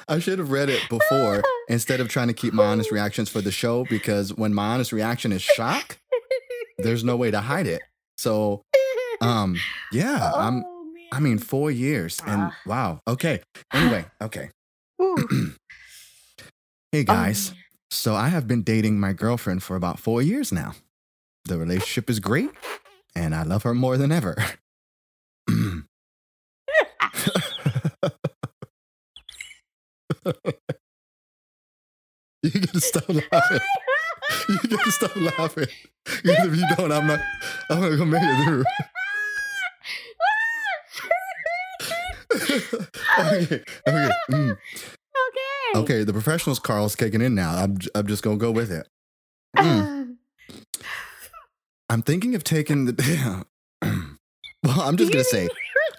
[0.09, 3.41] I should have read it before instead of trying to keep my honest reactions for
[3.41, 5.97] the show because when my honest reaction is shock,
[6.77, 7.81] there's no way to hide it.
[8.17, 8.61] So,
[9.19, 9.57] um,
[9.91, 10.63] yeah, I'm.
[10.65, 10.73] Oh,
[11.11, 12.57] I mean, four years and Ah.
[12.65, 12.99] wow.
[13.07, 13.41] Okay.
[13.73, 14.49] Anyway, okay.
[16.91, 17.49] Hey guys.
[17.51, 17.55] Um,
[17.91, 20.73] So I have been dating my girlfriend for about four years now.
[21.45, 22.49] The relationship is great,
[23.15, 24.35] and I love her more than ever.
[32.43, 33.59] you gotta stop laughing.
[34.49, 35.67] You gotta stop laughing.
[36.05, 37.19] Because if you don't, I'm not.
[37.69, 38.63] I'm not gonna make it through.
[43.19, 43.63] okay.
[43.87, 44.09] Okay.
[44.31, 44.51] mm.
[44.51, 44.57] okay.
[45.75, 46.03] Okay.
[46.03, 47.55] The professionals, Carl's kicking in now.
[47.55, 47.77] I'm.
[47.77, 48.87] j- I'm just gonna go with it.
[49.57, 50.15] Mm.
[51.89, 52.93] I'm thinking of taking the.
[54.63, 55.47] well, I'm just gonna say.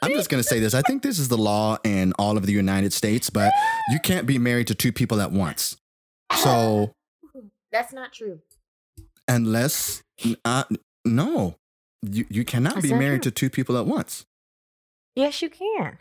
[0.02, 0.74] I'm just gonna say this.
[0.74, 3.52] I think this is the law in all of the United States, but
[3.90, 5.76] you can't be married to two people at once.
[6.36, 6.92] So
[7.72, 8.40] That's not true.
[9.26, 10.02] unless,
[10.44, 10.64] uh,
[11.04, 11.56] no,
[12.02, 13.30] you you cannot That's be married true.
[13.30, 14.24] to two people at once
[15.16, 15.98] Yes, you can.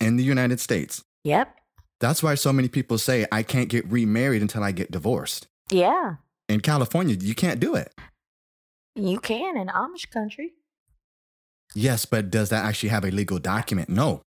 [0.00, 1.02] in the United States.
[1.24, 1.54] Yep.
[2.00, 5.46] That's why so many people say I can't get remarried until I get divorced.
[5.70, 6.16] Yeah.
[6.48, 7.92] In California, you can't do it.
[8.94, 10.52] You can in Amish country.
[11.74, 13.88] Yes, but does that actually have a legal document?
[13.88, 14.22] No.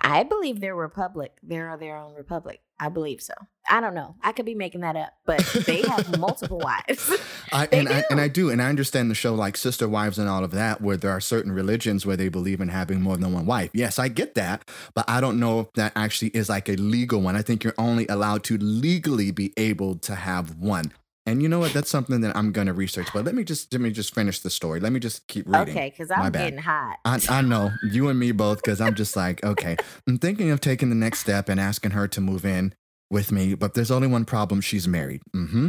[0.00, 1.32] I believe they're republic.
[1.42, 2.60] They're their own republic.
[2.80, 3.34] I believe so.
[3.68, 4.14] I don't know.
[4.22, 7.12] I could be making that up, but they have multiple wives.
[7.52, 8.20] I, and I and.
[8.20, 10.96] I do, and I understand the show like Sister Wives and all of that, where
[10.96, 13.70] there are certain religions where they believe in having more than one wife.
[13.74, 17.20] Yes, I get that, but I don't know if that actually is like a legal
[17.20, 17.34] one.
[17.34, 20.92] I think you're only allowed to legally be able to have one.
[21.28, 21.74] And you know what?
[21.74, 23.08] That's something that I'm gonna research.
[23.12, 24.80] But let me just let me just finish the story.
[24.80, 25.76] Let me just keep reading.
[25.76, 26.96] Okay, because I'm getting hot.
[27.04, 30.60] I, I know you and me both because I'm just like, okay, I'm thinking of
[30.60, 32.74] taking the next step and asking her to move in
[33.10, 34.60] with me, but there's only one problem.
[34.62, 35.20] She's married.
[35.34, 35.68] Mm-hmm.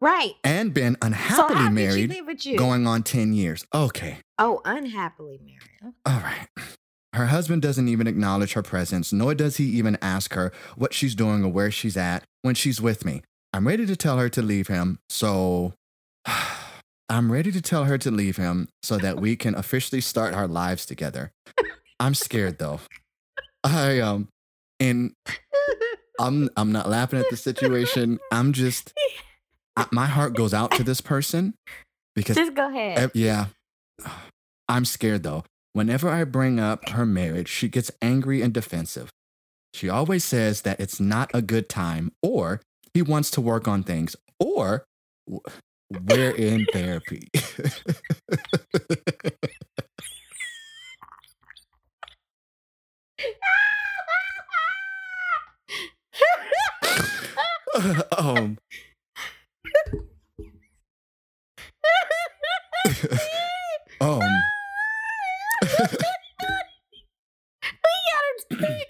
[0.00, 0.32] right.
[0.42, 2.58] And been So unhappily how married did she with you?
[2.58, 3.66] going on 10 years.
[3.74, 4.18] Okay.
[4.38, 5.94] oh, unhappily married.
[6.06, 6.48] All right.
[7.14, 11.14] Her husband doesn't even acknowledge her presence, nor does he even ask her what she's
[11.14, 13.22] doing or where she's at when she's with me.
[13.54, 15.74] I'm ready to tell her to leave him, so
[17.08, 20.48] I'm ready to tell her to leave him so that we can officially start our
[20.48, 21.30] lives together.
[22.00, 22.80] I'm scared though.
[23.62, 24.26] I um
[24.80, 25.12] and
[26.18, 28.18] I'm I'm not laughing at the situation.
[28.32, 28.92] I'm just
[29.76, 31.54] I, my heart goes out to this person
[32.16, 33.12] because Just go ahead.
[33.14, 33.46] Yeah.
[34.68, 35.44] I'm scared though.
[35.74, 39.10] Whenever I bring up her marriage, she gets angry and defensive.
[39.72, 42.60] She always says that it's not a good time, or
[42.94, 44.84] he wants to work on things, or
[45.90, 47.28] we're in therapy.
[58.16, 58.58] um,
[64.00, 64.26] um, we
[68.06, 68.88] gotta take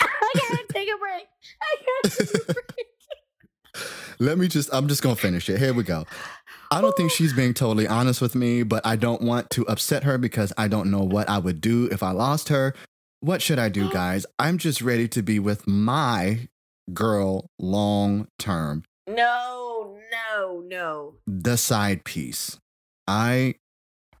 [0.00, 1.26] I gotta take a break.
[1.62, 2.81] I gotta take a break.
[4.18, 5.58] Let me just, I'm just going to finish it.
[5.58, 6.04] Here we go.
[6.70, 10.04] I don't think she's being totally honest with me, but I don't want to upset
[10.04, 12.74] her because I don't know what I would do if I lost her.
[13.20, 14.24] What should I do, guys?
[14.38, 16.48] I'm just ready to be with my
[16.92, 21.14] girl long term, No, no, no.
[21.26, 22.58] the side piece.
[23.06, 23.54] I,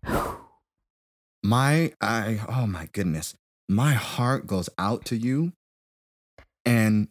[1.42, 3.34] my, I, oh my goodness,
[3.68, 5.52] my heart goes out to you.
[6.64, 7.08] And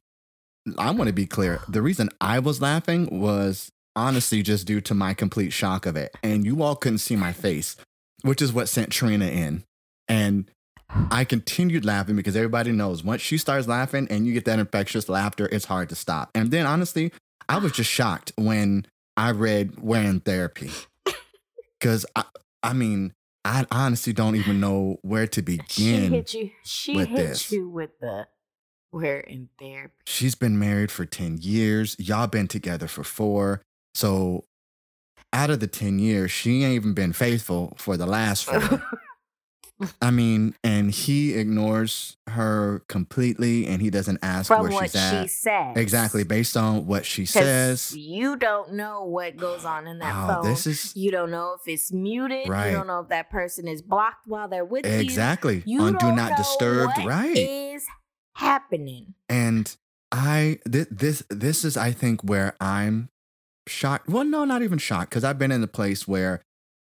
[0.78, 1.62] I want to be clear.
[1.68, 6.16] The reason I was laughing was honestly just due to my complete shock of it.
[6.24, 7.76] And you all couldn't see my face,
[8.22, 9.64] which is what sent Trina in.
[10.08, 10.50] And
[11.10, 15.10] I continued laughing because everybody knows once she starts laughing and you get that infectious
[15.10, 16.30] laughter, it's hard to stop.
[16.36, 17.12] And then honestly,
[17.48, 18.86] I was just shocked when
[19.18, 20.72] I read We're in Therapy.
[21.80, 22.26] Because I,
[22.62, 23.12] I mean,
[23.44, 25.66] I honestly don't even know where to begin.
[25.68, 26.52] She hit you.
[26.64, 27.52] She with hit this.
[27.52, 28.28] you with the.
[28.92, 29.94] We're in therapy.
[30.06, 31.96] She's been married for 10 years.
[32.00, 33.62] Y'all been together for four.
[33.94, 34.44] So
[35.34, 38.84] out of the 10 years, she ain't even been faithful for the last four.
[40.02, 44.96] I mean, and he ignores her completely and he doesn't ask From where what she's
[44.96, 45.24] at.
[45.24, 45.76] she says.
[45.76, 47.96] Exactly, based on what she says.
[47.98, 50.44] You don't know what goes on in that Oh, phone.
[50.52, 52.48] this is you don't know if it's muted.
[52.48, 52.68] Right.
[52.70, 54.92] You don't know if that person is blocked while they're with you.
[54.92, 57.36] exactly You on do not know disturb, what right?
[57.36, 57.84] is
[58.36, 59.14] happening.
[59.30, 59.76] and
[60.12, 63.10] I this this this is I think where I'm
[63.68, 64.10] shocked.
[64.10, 66.42] Well, no, not even shocked because I've been in a place where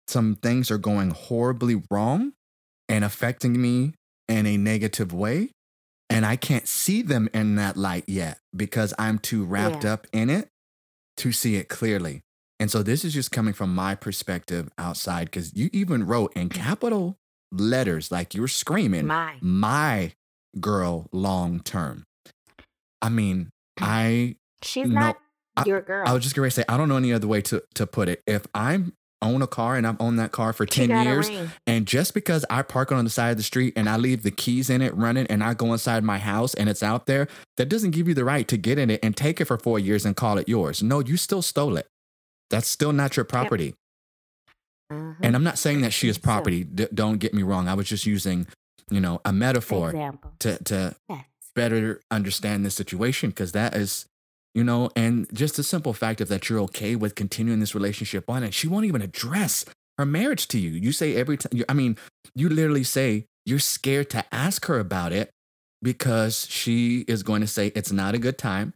[0.06, 2.32] some things are going horribly wrong
[2.88, 3.94] and affecting me
[4.28, 5.50] in a negative way.
[6.08, 9.94] And I can't see them in that light yet because I'm too wrapped Yeah.
[9.94, 10.48] up in it
[11.16, 12.20] to see it clearly.
[12.60, 16.48] And so this is just coming from my perspective outside because you even wrote in
[16.48, 17.16] capital
[17.50, 19.34] letters, like you were screaming, My.
[19.40, 20.12] my
[20.60, 22.04] girl long term.
[23.02, 25.18] I mean, I She's No, not
[25.56, 26.06] I- your girl.
[26.08, 28.22] I was just gonna say I don't know any other way to to put it.
[28.26, 31.30] If I'm own a car and I've owned that car for 10 years
[31.66, 34.22] and just because I park it on the side of the street and I leave
[34.22, 37.26] the keys in it running and I go inside my house and it's out there,
[37.56, 39.78] that doesn't give you the right to get in it and take it for 4
[39.78, 40.82] years and call it yours.
[40.82, 41.86] No, you still stole it.
[42.50, 43.74] That's still not your property.
[44.92, 45.16] Mhm.
[45.22, 46.62] And I'm not saying that she is property.
[46.64, 47.68] D- don't get me wrong.
[47.68, 48.46] I was just using,
[48.90, 50.32] you know, a metaphor Example.
[50.40, 51.24] to to Yes.
[51.54, 54.06] better understand the situation because that is
[54.54, 58.28] you know and just the simple fact of that you're okay with continuing this relationship
[58.30, 59.64] on and she won't even address
[59.98, 61.96] her marriage to you you say every time i mean
[62.34, 65.30] you literally say you're scared to ask her about it
[65.82, 68.72] because she is going to say it's not a good time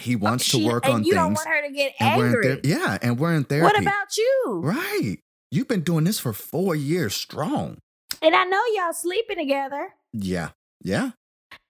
[0.00, 1.92] he oh, wants She- to work and on you don't things want her to get
[2.00, 2.42] and angry.
[2.56, 4.60] ther- yeah and we're in therapy what about you?
[4.64, 5.18] right
[5.50, 7.78] you've been doing this for four years strong
[8.22, 9.94] And I know y'all sleeping together.
[10.12, 10.50] yeah
[10.82, 11.10] yeah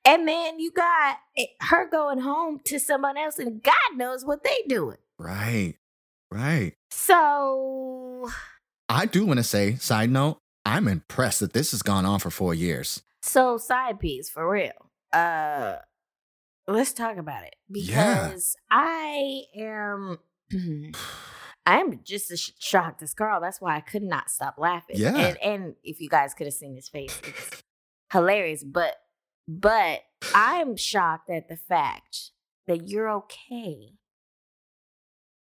[0.04, 1.18] And then you got
[1.60, 4.98] her going home to someone else, and God knows what they doing.
[5.18, 5.74] right
[6.30, 8.30] right So,
[8.88, 12.30] I do want to say, side note, I'm impressed that this has gone on for
[12.30, 13.02] four years.
[13.22, 14.72] so side piece for real.
[15.12, 15.76] Uh,
[16.66, 18.28] let's talk about it Yeah.
[18.28, 20.18] because I am.
[21.68, 23.42] I am just as shocked as Carl.
[23.42, 24.96] That's why I could not stop laughing.
[24.96, 25.14] Yeah.
[25.14, 27.62] And and if you guys could have seen his face, it's
[28.10, 28.64] hilarious.
[28.64, 28.96] But
[29.46, 30.00] but
[30.34, 32.30] I'm shocked at the fact
[32.66, 33.90] that you're okay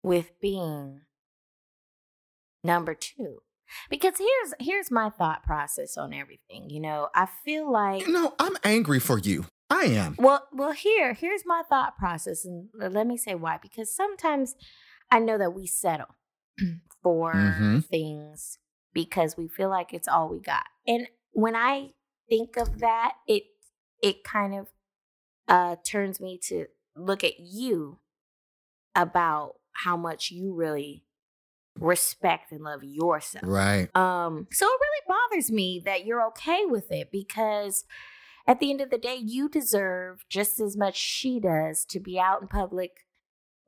[0.01, 1.01] with being
[2.63, 3.39] number two.
[3.89, 6.69] Because here's here's my thought process on everything.
[6.69, 9.45] You know, I feel like You know, I'm angry for you.
[9.69, 10.15] I am.
[10.19, 13.57] well, well, here, here's my thought process, and uh, let me say why.
[13.61, 14.55] Because sometimes
[15.13, 16.15] I know that we settle
[17.03, 17.85] for Mhm.
[17.85, 18.57] things
[18.93, 20.65] because we feel like it's all we got.
[20.87, 21.93] And when I
[22.27, 23.43] think of that, it
[24.01, 24.67] it kind of
[25.47, 27.99] uh turns me to look at you
[28.95, 31.05] about how much you really
[31.79, 33.45] respect and love yourself.
[33.45, 33.95] Right.
[33.95, 37.85] Um, so it really bothers me that you're okay with it because
[38.47, 42.19] at the end of the day, you deserve just as much she does to be
[42.19, 43.05] out in public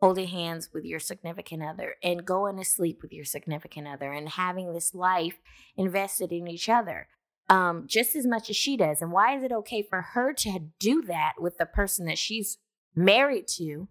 [0.01, 4.29] holding hands with your significant other and going to sleep with your significant other and
[4.29, 5.35] having this life
[5.77, 7.07] invested in each other.
[7.47, 9.01] Um, just as much as she does.
[9.03, 12.57] And why is it okay for her to do that with the person that she's
[12.95, 13.87] married to?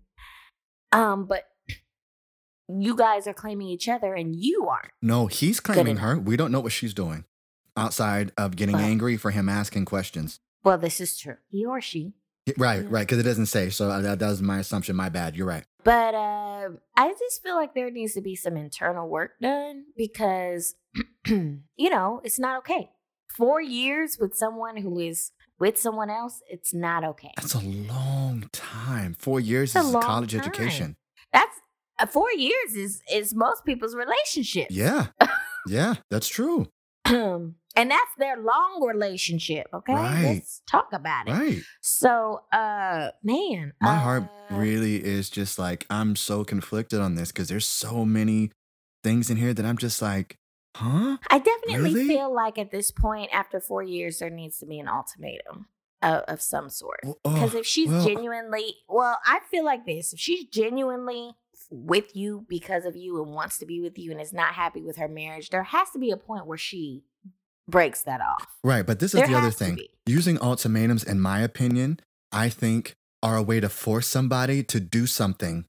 [0.91, 1.45] Um, but
[2.69, 4.91] you guys are claiming each other and you aren't.
[5.03, 6.19] No, he's claiming her.
[6.19, 7.25] We don't know what she's doing
[7.77, 10.41] outside of getting Well- angry for him asking questions.
[10.65, 11.37] Well, this is true.
[11.51, 12.15] He or she.
[12.59, 12.89] Right, Yeah.
[12.91, 13.01] right.
[13.07, 13.71] Because it doesn't say.
[13.71, 14.97] So uh, that, that was my assumption.
[14.97, 15.37] My bad.
[15.37, 15.65] You're right.
[15.85, 20.75] But uh, I just feel like there needs to be some internal work done because,
[21.27, 22.91] you know, it's not okay.
[23.29, 27.33] Four years with someone who is with someone else, it's not okay.
[27.37, 29.15] That's a long time.
[29.19, 30.41] Four years is long college time.
[30.41, 30.97] education.
[31.33, 31.61] That's
[31.99, 34.69] uh, four years is is most people's relationship.
[34.71, 35.09] Yeah.
[35.67, 36.67] Yeah, that's true.
[37.07, 39.67] and that's their long relationship.
[39.73, 40.23] Okay, Right.
[40.25, 41.33] let's talk about it.
[41.33, 41.63] Right.
[41.81, 47.31] So, uh, man, My heart uh, really is just like, I'm so conflicted on this
[47.33, 48.51] because there's so many
[49.03, 50.39] things in here that I'm just like,
[50.77, 51.19] huh?
[51.31, 52.09] I definitely Really?
[52.09, 55.67] feel like at this point, after four years, there needs to be an ultimatum
[56.03, 57.01] of, of some sort.
[57.05, 61.33] Well, Because oh, if she's well- genuinely, well, I feel like this: if she's genuinely
[61.71, 64.83] with you because of you and wants to be with you and is not happy
[64.83, 67.05] with her marriage, there has to be a point where she
[67.69, 68.47] breaks that off.
[68.63, 68.85] Right.
[68.87, 69.79] But this is There the other thing.
[70.07, 72.01] Using ultimatums, in my opinion,
[72.31, 75.65] I think are a way to force somebody to do something.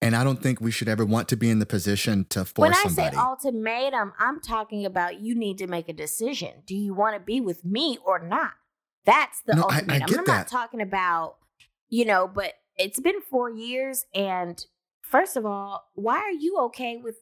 [0.00, 2.54] And I don't think we should ever want to be in the position to force
[2.56, 2.70] somebody.
[2.70, 3.16] when I somebody.
[3.16, 6.62] say ultimatum, I'm talking about you need to make a decision.
[6.66, 8.52] Do you want to be with me or not?
[9.04, 10.06] That's the No, I- I ultimatum.
[10.08, 10.36] get I'm that.
[10.36, 11.36] not talking about,
[11.88, 14.04] you know, but it's been four years.
[14.14, 14.64] And
[15.10, 17.16] first of all, why are you okay with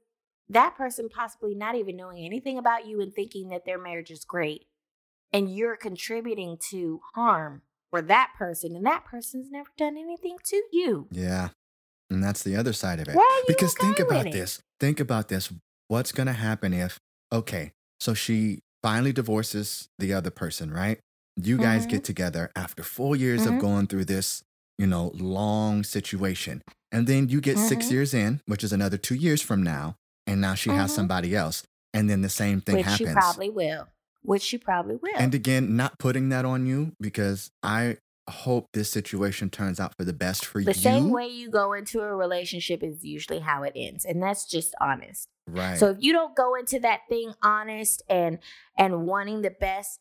[0.48, 4.24] that person possibly not even knowing anything about you and thinking that their marriage is
[4.24, 4.66] great?
[5.32, 10.62] And you're contributing to harm for that person, and that person's never done anything to
[10.72, 11.08] you.
[11.10, 11.48] yeah.
[12.08, 13.16] And that's the other side of it.
[13.16, 14.32] Why are you Because okay think about with it?
[14.32, 14.60] this.
[14.78, 15.52] Think about this.
[15.88, 16.98] What's going to happen if,
[17.32, 21.00] okay, so she finally divorces the other person, right?
[21.36, 21.90] You guys Mhm.
[21.90, 23.56] get together after four years Mhm.
[23.56, 24.42] of going through this,
[24.78, 26.62] you know, long situation.
[26.92, 27.90] And then you get six Mhm.
[27.90, 29.96] years in, which is another two years from now.
[30.26, 30.94] And now she has Mhm.
[30.94, 31.62] somebody else.
[31.94, 33.08] And then the same thing Which happens.
[33.08, 33.88] she probably will.
[34.22, 35.12] Which she probably will.
[35.16, 37.98] And again, not putting that on you because I
[38.28, 40.74] hope this situation turns out for the best for the you.
[40.74, 44.44] The same way you go into a relationship is usually how it ends and that's
[44.46, 45.78] just honest Right.
[45.78, 48.40] so if you don't go into that thing honest and
[48.76, 50.00] and wanting the best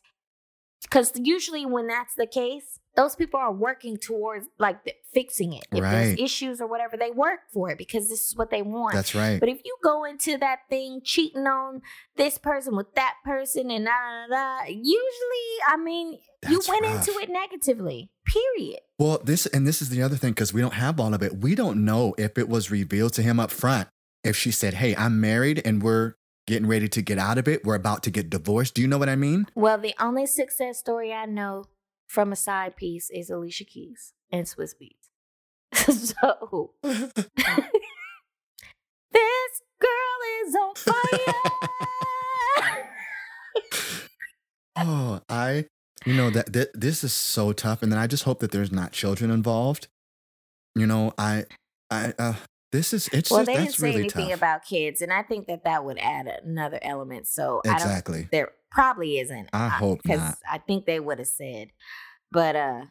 [0.82, 5.66] because usually when that's the case those people are working towards like the, fixing it
[5.72, 5.90] if Right.
[5.92, 9.14] there's issues or whatever they work for it because this is what they want That's
[9.14, 9.38] right.
[9.40, 11.82] but if you go into that thing cheating on
[12.16, 16.18] this person with that person and da da da, usually, I mean,
[16.48, 17.08] you went rough.
[17.08, 18.10] into it negatively.
[18.26, 18.80] Period.
[18.98, 21.36] Well, this and this is the other thing because we don't have all of it.
[21.38, 23.88] We don't know if it was revealed to him up front.
[24.24, 26.14] If she said, "Hey, I'm married and we're
[26.46, 27.64] getting ready to get out of it.
[27.64, 29.46] We're about to get divorced." Do you know what I mean?
[29.54, 31.66] Well, the only success story I know
[32.06, 35.08] from a side piece is Alicia Keys and Swizz Beatz.
[35.74, 37.22] so this
[39.80, 41.34] girl is on fire.
[44.78, 45.64] Oh, I,
[46.04, 48.70] you know that, that this is so tough, and then I just hope that there's
[48.70, 49.88] not children involved.
[50.74, 51.44] You know, I,
[51.90, 52.34] I, uh,
[52.72, 54.36] this is it's well, just they didn't say really anything tough.
[54.36, 57.26] about kids, and I think that that would add another element.
[57.26, 58.28] So I don't exactly.
[58.30, 59.48] there probably isn't.
[59.52, 60.36] I hope because.
[60.50, 61.68] I think they would have said,
[62.30, 62.84] but uh,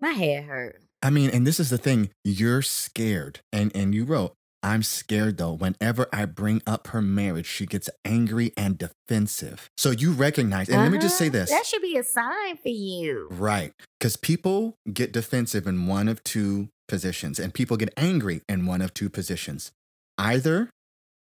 [0.00, 0.80] my head hurt.
[1.02, 2.10] I mean, and this is the thing.
[2.24, 5.54] You're scared, and and you wrote, "I'm scared though.
[5.54, 10.82] Whenever I bring up her marriage, she gets angry and defensive." So you recognize, and
[10.82, 11.32] let me just say Uh-huh.
[11.38, 11.50] this.
[11.50, 13.28] That should be a sign for you.
[13.30, 13.72] Right.
[13.98, 18.82] Because people get defensive in one of two positions, and people get angry in one
[18.82, 19.72] of two positions.
[20.18, 20.68] Either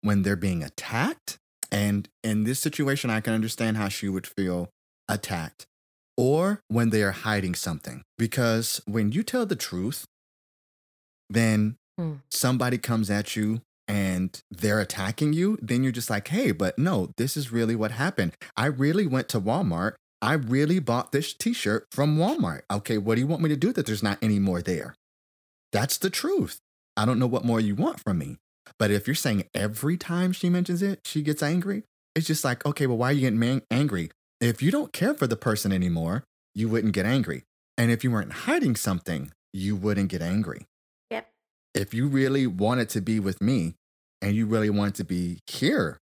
[0.01, 1.38] when they're being attacked,
[1.72, 4.70] and in this situation, I can understand how she would feel
[5.07, 5.65] attacked,
[6.17, 8.03] or when they are hiding something.
[8.17, 10.05] Because when you tell the truth,
[11.30, 12.15] then Hmm.
[12.32, 17.11] somebody comes at you and they're attacking you, then you're just like, hey, but no,
[17.17, 18.36] this is really what happened.
[18.55, 19.95] I really went to Walmart.
[20.22, 22.61] I really bought this t shirt from Walmart.
[22.72, 24.95] Okay, what do you want me to do that there's not any more there?
[25.72, 26.59] That's the truth.
[26.95, 28.38] I don't know what more you want from me.
[28.78, 31.84] But if you're saying every time she mentions it, she gets angry,
[32.15, 34.11] it's just like, okay, well, why are you getting man- angry?
[34.41, 36.24] If you don't care for the person anymore,
[36.55, 37.43] you wouldn't get angry.
[37.78, 40.65] And if you weren't hiding something, you wouldn't get angry.
[41.09, 41.28] Yep.
[41.74, 43.76] If you really wanted to be with me
[44.22, 45.97] and you really wanted to be here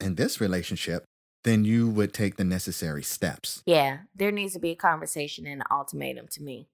[0.00, 1.04] in this relationship,
[1.44, 3.62] then you would take the necessary steps.
[3.66, 6.68] Yeah, there needs to be a conversation and an ultimatum to me.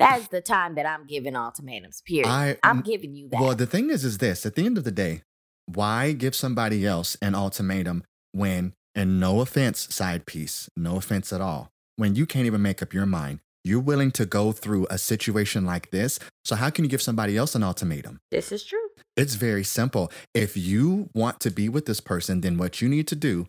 [0.00, 2.02] That is the time that I'm giving ultimatums.
[2.02, 2.26] Period.
[2.26, 3.40] I I'm giving you that.
[3.40, 5.22] Well, the thing is, is this at the end of the day,
[5.66, 11.40] why give somebody else an ultimatum when, and no offense, side piece, no offense at
[11.40, 13.40] all, when you can't even make up your mind?
[13.62, 16.18] You're willing to go through a situation like this.
[16.46, 18.20] So, how can you give somebody else an ultimatum?
[18.30, 18.78] this is true.
[19.16, 20.10] It's very simple.
[20.32, 23.48] If you want to be with this person, then what you need to do,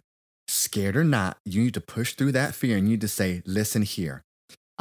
[0.49, 3.41] scared or not, you need to push through that fear and you need to say,
[3.45, 4.23] listen here.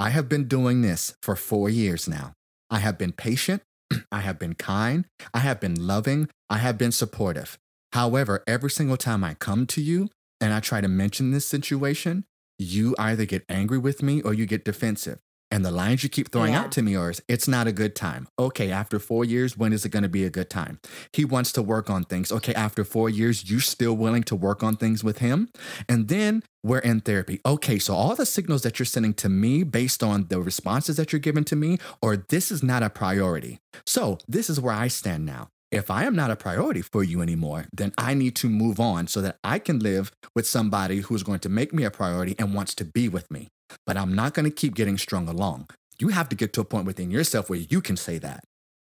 [0.00, 2.32] I have been doing this for four years now.
[2.70, 3.60] I have been patient.
[4.10, 5.04] I have been kind.
[5.34, 6.30] I have been loving.
[6.48, 7.58] I have been supportive.
[7.92, 10.08] However, every single time I come to you
[10.40, 12.24] and I try to mention this situation,
[12.58, 15.18] you either get angry with me or you get defensive.
[15.50, 16.60] And the lines you keep throwing Yeah.
[16.60, 18.28] out to me are, it's not a good time.
[18.38, 20.78] Okay, after four years, when is it going to be a good time?
[21.12, 22.30] He wants to work on things.
[22.30, 25.48] Okay, after four years, you still willing to work on things with him?
[25.88, 27.40] And then we're in therapy.
[27.44, 31.12] Okay, so all the signals that you're sending to me based on the responses that
[31.12, 33.58] you're giving to me, or this is not a priority.
[33.86, 35.48] So this is where I stand now.
[35.70, 39.06] If I am not a priority for you anymore, then I need to move on
[39.06, 42.54] so that I can live with somebody who's going to make me a priority and
[42.54, 43.48] wants to be with me.
[43.86, 45.68] But I'm not going to keep getting strung along.
[46.00, 48.42] You have to get to a point within yourself where you can say that.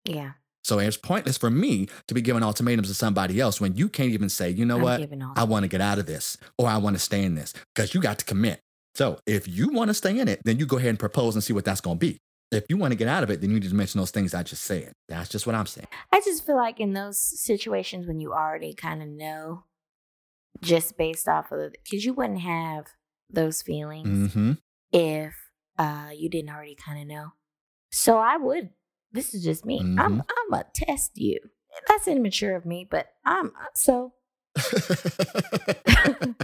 [0.05, 0.33] Yeah.
[0.65, 4.13] So it's pointless for me to be giving ultimatums to somebody else when you can't
[4.13, 6.79] even say, you know I'm what, I want to get out of this or I
[6.79, 8.61] want to stay in this because you got to commit.
[8.95, 11.43] So if you want to stay in it, then you go ahead and propose and
[11.43, 12.19] see what that's going to be.
[12.53, 14.35] If you want to get out of it, then you need to mention those things
[14.35, 14.93] I just said.
[15.09, 15.87] That's just what I'm saying.
[16.13, 19.65] I just feel like in those situations when you already kind of know,
[20.61, 22.87] just based off of because you wouldn't have
[23.31, 24.53] those feelings Mm-hmm.
[24.93, 25.35] if
[25.79, 27.29] uh you didn't already kind of know.
[27.91, 28.69] So I would.
[29.13, 29.81] This is just me.
[29.81, 30.21] I'm Mhm.
[30.21, 31.39] I'm gonna test you.
[31.89, 34.13] That's immature of me, but I'm so.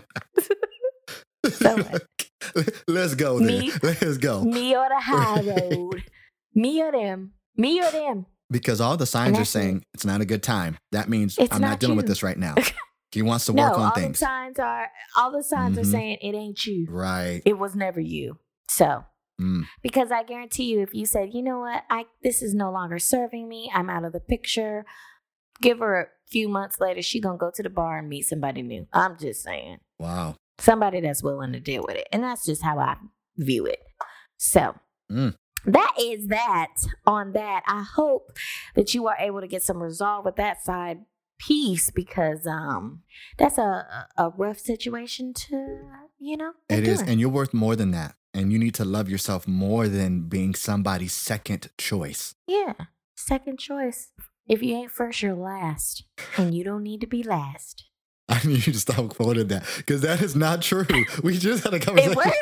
[1.51, 2.03] So what?
[2.89, 3.47] Let's go then.
[3.61, 3.73] Me?
[3.83, 4.43] Let's go.
[4.45, 6.05] Me or the high road.
[6.55, 7.33] me or them.
[7.57, 8.27] Me or them.
[8.51, 10.79] Because all the signs are saying it's not a good time.
[10.93, 12.55] That means It's I'm not, not dealing with this right now.
[13.13, 14.19] he wants to no, work on all things.
[14.21, 15.81] the signs are all the signs Mhm.
[15.81, 16.87] are saying it ain't you.
[16.89, 17.43] Right.
[17.45, 18.39] It was never you.
[18.71, 19.05] So
[19.41, 19.67] Mm.
[19.83, 22.99] because I guarantee you, if you said, you know what, I this is no longer
[22.99, 24.85] serving me, I'm out of the picture.
[25.61, 28.63] Give her a few months later, she gonna go to the bar and meet somebody
[28.63, 28.87] new.
[28.93, 30.37] I'm just saying, Wow.
[30.59, 32.97] Somebody that's willing to deal with it, and that's just how I
[33.37, 33.81] view it.
[34.37, 34.75] So
[35.11, 35.37] Mm.
[35.65, 36.75] that is that.
[37.07, 38.37] On that, I hope
[38.75, 40.99] that you are able to get some resolve with that side
[41.41, 43.03] piece because um
[43.39, 43.87] that's a
[44.17, 45.81] a rough situation to
[46.19, 46.53] you know.
[46.69, 46.99] It is.
[47.01, 47.11] endure.
[47.13, 48.17] And you're worth more than that.
[48.35, 52.35] And you need to love yourself more than being somebody's second choice.
[52.47, 52.75] Yeah.
[53.17, 54.11] Second choice.
[54.47, 56.05] If you ain't first, you're last.
[56.37, 57.85] And you don't need to be last.
[58.31, 60.85] I need you to stop quoting that because that is not true.
[61.23, 62.15] We just had a conversation.
[62.15, 62.37] works.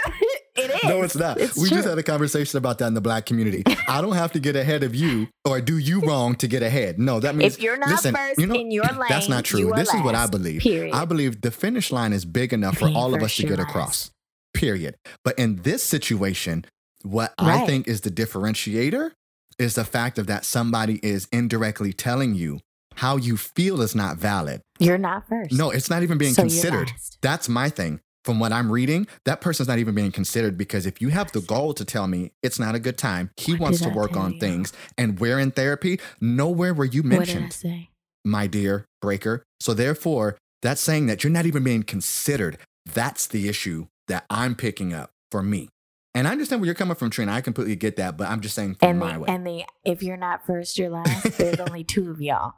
[0.57, 0.84] it is.
[0.84, 1.39] No, it's not.
[1.39, 1.76] It's we true.
[1.76, 3.62] just had a conversation about that in the black community.
[3.89, 6.99] I don't have to get ahead of you or do you wrong to get ahead.
[6.99, 9.45] No, that means if you're not listen, first you know, in your lane, that's not
[9.45, 9.72] true.
[9.76, 10.62] This is what I believe.
[10.62, 10.93] Period.
[10.93, 13.66] I believe the finish line is big enough for all of us to get you're
[13.66, 14.11] across.
[14.55, 14.97] Period.
[15.22, 16.64] But in this situation,
[17.03, 19.12] what I think is the differentiator
[19.59, 22.61] is the fact of that somebody is indirectly telling you
[22.97, 24.61] how you feel is not valid.
[24.78, 25.53] you're not first.
[25.53, 26.92] No, it's not even being So considered.
[27.22, 28.01] That's my thing.
[28.24, 31.40] From what I'm reading, that person's not even being considered because if you have the
[31.40, 34.34] goal to tell me it's not a good time, he What wants to work on
[34.34, 34.40] you?
[34.40, 37.86] things, and we're in therapy, nowhere were you What did I mentioned,
[38.24, 39.44] my dear breaker.
[39.61, 42.59] So therefore, that's saying that you're not even being considered.
[42.84, 45.68] That's the issue that I'm picking up for me.
[46.12, 47.30] And I understand where you're coming from, Trina.
[47.32, 49.26] I completely get that, but I'm just saying from And my the, way.
[49.28, 51.38] and the if you're not first, you're last.
[51.38, 52.55] There's only two of y'all.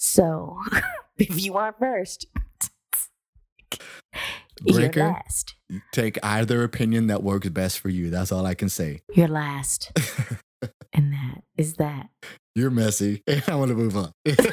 [0.00, 0.58] So
[1.18, 2.26] if you aren't first,
[4.62, 5.00] Breaker?
[5.00, 5.54] you're last.
[5.92, 8.08] Take either opinion that works best for you.
[8.08, 9.02] That's all I can say.
[9.14, 9.92] You're last.
[10.92, 12.08] and that is that.
[12.54, 13.22] You're messy.
[13.26, 14.12] And I want to move on.
[14.24, 14.46] Because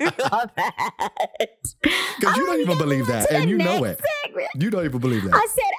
[0.00, 0.46] you oh,
[2.34, 4.00] don't even believe that, and you know it.
[4.24, 4.48] Segment.
[4.54, 5.34] You don't even believe that.
[5.34, 5.72] I said,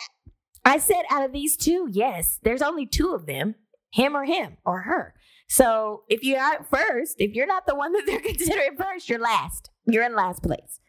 [0.65, 3.55] I said, out of these two, yes, there's only two of them,
[3.91, 5.13] him or him or her.
[5.49, 9.19] So if you're not first, if you're not the one that they're considering first, you're
[9.19, 9.69] last.
[9.85, 10.79] You're in last place,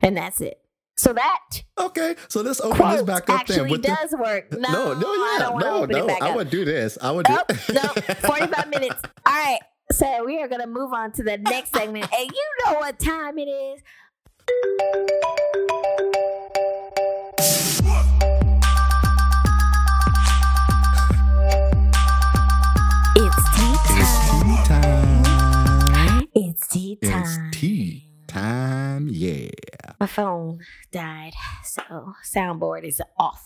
[0.00, 0.58] and that's it.
[0.96, 3.36] So that Okay, so let's open this back up then.
[3.38, 4.50] actually with the- does work.
[4.58, 6.08] No, no, no, I yeah, no, no.
[6.20, 6.98] I would do this.
[7.00, 7.34] I would do.
[7.34, 8.16] Nope, nope.
[8.22, 8.96] 45 minutes.
[9.24, 9.60] All right.
[9.92, 12.12] So we are going to move on to the next segment.
[12.12, 13.80] And you know what time it is.
[26.40, 27.22] It's tea time.
[27.24, 29.08] It's tea time.
[29.10, 29.48] Yeah,
[29.98, 30.60] My phone
[30.92, 31.32] died,
[31.64, 33.42] so soundboard is off.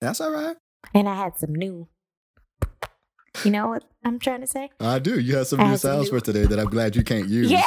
[0.00, 0.56] that's all right.
[0.94, 1.88] And I had some new.
[3.44, 4.70] You know what I'm trying to say?
[4.78, 5.18] I do.
[5.18, 7.02] You have some I new have some sounds new- for today that I'm glad you
[7.02, 7.50] can't use.
[7.50, 7.64] Yeah.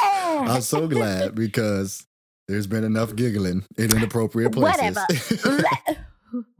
[0.48, 2.06] I'm so glad because
[2.48, 4.96] there's been enough giggling in inappropriate places.
[5.44, 6.06] Whatever.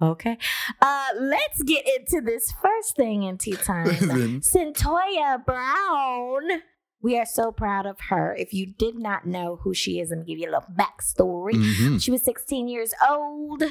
[0.02, 0.36] Okay.
[0.82, 3.86] Uh, let's get into this first thing in tea time.
[3.86, 6.62] Cyntoia Brown.
[7.02, 8.34] We are so proud of her.
[8.34, 11.54] If you did not know who she is, let me give you a little backstory.
[11.54, 12.02] Mhm.
[12.02, 13.62] She was 16 years old.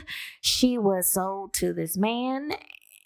[0.41, 2.53] She was sold to this man,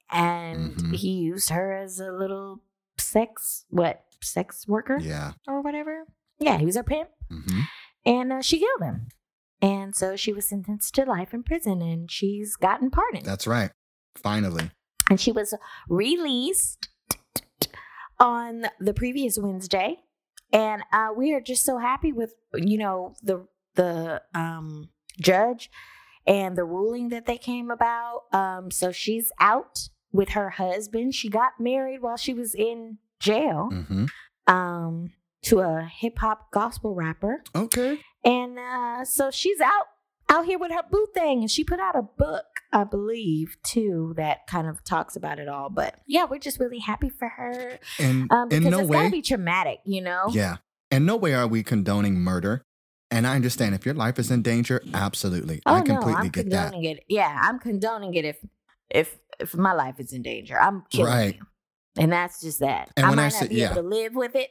[0.10, 0.96] and Mhm.
[0.96, 2.62] he used her as a little
[2.98, 5.34] sex, what, sex worker Yeah.
[5.48, 6.06] or whatever?
[6.40, 7.62] Yeah, he was her pimp hmm
[8.06, 9.08] and uh, she killed him.
[9.62, 13.26] And so she was sentenced to life in prison and she's gotten pardoned.
[13.26, 13.72] That's right.
[14.16, 14.72] Finally.
[15.10, 15.54] and she was
[15.90, 16.90] released
[18.20, 20.03] on the previous Wednesday.
[20.54, 24.90] And uh, we are just so happy with, you know, the the um,
[25.20, 25.70] judge
[26.28, 28.22] and the ruling that they came about.
[28.32, 31.16] Um, so she's out with her husband.
[31.16, 34.06] She got married while she was in jail hmm
[34.48, 37.44] um, to a hip hop gospel rapper.
[37.56, 38.00] Okay.
[38.24, 39.88] And uh, so she's out
[40.30, 44.14] out here with her boo thing, and she put out a book, I believe, too,
[44.18, 45.70] that kind of talks about it all.
[45.70, 48.98] But yeah, we're just really happy for her And um, in no it's way.
[48.98, 50.28] gotta be traumatic, you know.
[50.32, 50.58] Yeah.
[50.92, 52.64] And no way are we condoning murder.
[53.12, 55.62] And I understand if your life is in danger, absolutely.
[55.68, 56.72] Oh I no, completely I'm get that.
[56.72, 57.04] condoning it.
[57.08, 58.38] Yeah, I'm condoning it if
[58.90, 60.60] if if my life is in danger.
[60.60, 61.36] I'm killing Right.
[61.36, 61.46] you.
[62.02, 62.90] And that's just that.
[62.98, 63.72] And I when I might say- not be yeah.
[63.72, 64.50] able to live with it,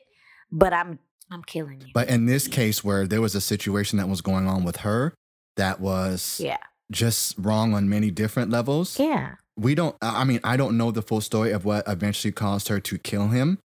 [0.52, 1.00] but I'm
[1.30, 1.88] I'm killing you.
[1.94, 5.14] But in this case, where there was a situation that was going on with her
[5.56, 6.58] that was yeah.
[6.90, 9.36] just wrong on many different levels, Yeah.
[9.56, 12.80] we don't, I mean, I don't know the full story of what eventually caused her
[12.80, 13.58] to kill him,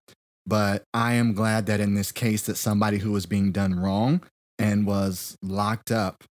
[0.46, 4.22] but I am glad that in this case, that somebody who was being done wrong
[4.58, 6.24] and was locked up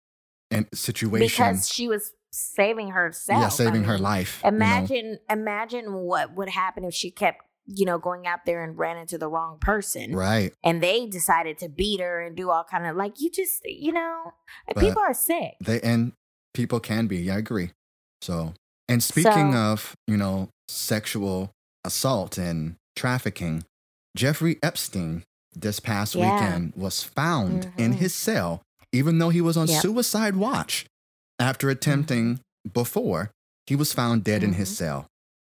[0.51, 3.39] in situation, Because she was saving herself.
[3.39, 4.41] yeah, I saving her mean, life.
[4.43, 4.55] you know?
[4.57, 8.97] Imagine imagine what would happen if she kept, you know, going out there and ran
[8.97, 10.15] into the wrong person.
[10.15, 10.53] Right.
[10.63, 13.91] And they decided to beat her and do all kind of like you just you
[13.91, 14.31] know
[14.67, 15.53] But- people are sick.
[15.61, 16.13] They and
[16.53, 17.17] people can be.
[17.17, 17.71] Yeah, I agree.
[18.21, 18.53] So,
[18.87, 21.51] and speaking So- of, you know, sexual
[21.83, 23.63] assault and trafficking,
[24.15, 26.33] Jeffrey Epstein this past Yeah.
[26.33, 27.97] weekend was found in Mhm.
[27.97, 28.61] his cell,
[28.91, 29.81] even though he was on Yep.
[29.81, 30.85] suicide watch
[31.39, 32.39] after attempting
[32.71, 33.31] before.
[33.67, 34.75] He was found dead in his Mhm.
[34.75, 35.07] cell.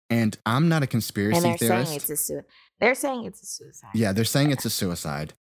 [0.10, 1.88] And I'm not a conspiracy And they're theorist.
[1.92, 2.42] saying it's a sui-
[2.80, 3.90] they're saying it's a suicide.
[3.94, 5.34] Yeah, they're saying it's a suicide.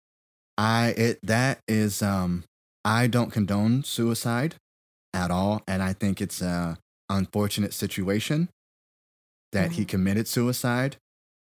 [0.58, 2.44] I it that is um
[2.84, 4.56] I don't condone suicide
[5.12, 8.48] at all and I think it's a unfortunate situation
[9.52, 9.88] that he Mhm.
[9.88, 10.96] committed suicide,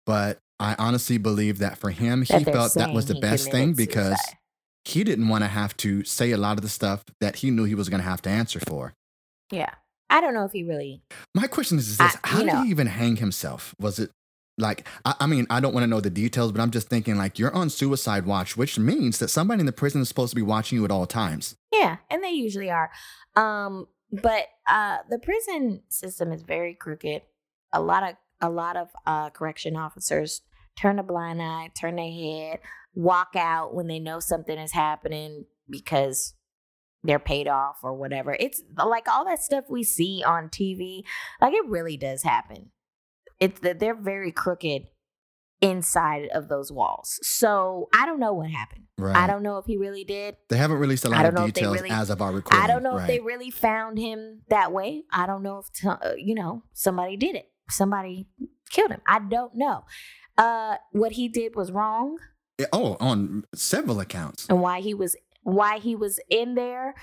[0.07, 3.75] but I honestly believe that for him he That felt that was the best thing
[3.75, 4.39] because suicide.
[4.85, 7.65] he didn't want to have to say a lot of the stuff that he knew
[7.65, 8.95] he was going to have to answer for.
[9.51, 9.75] Yeah.
[10.15, 11.03] I don't know if he really
[11.35, 13.75] My question is this: I- How did know- he even hang himself?
[13.81, 14.11] Was it
[14.57, 17.17] like I, I mean, I don't want to know the details, but I'm just thinking
[17.17, 20.37] like you're on suicide watch, which means that somebody in the prison is supposed to
[20.37, 21.57] be watching you at all times.
[21.73, 22.91] Yeah, and they usually are.
[23.35, 27.23] Um, but uh the prison system is very crooked.
[27.73, 30.43] A lot of a lot of uh correction officers
[30.79, 32.61] turn a blind eye, turn their head,
[32.95, 36.35] walk out when they know something is happening because
[37.05, 38.37] they're paid off or whatever.
[38.41, 41.03] It's like all that stuff we see on TV,
[41.41, 42.71] like it really does happen.
[43.39, 44.85] It's that they're very crooked
[45.61, 47.19] inside of those walls.
[47.23, 48.85] So I don't know what happened.
[48.99, 49.17] Right.
[49.17, 50.37] I don't know if he really did.
[50.49, 52.63] They haven't released a lot of know if they details really- as of our recording.
[52.63, 55.03] I don't know if they really found him that way.
[55.11, 57.51] I don't know if t- uh, you know somebody did it.
[57.71, 58.29] Somebody
[58.71, 59.01] killed him.
[59.07, 59.85] I don't know.
[60.37, 62.19] Uh, what he did was wrong,
[62.73, 64.47] Oh, on several accounts.
[64.49, 66.95] and why he was why he was in there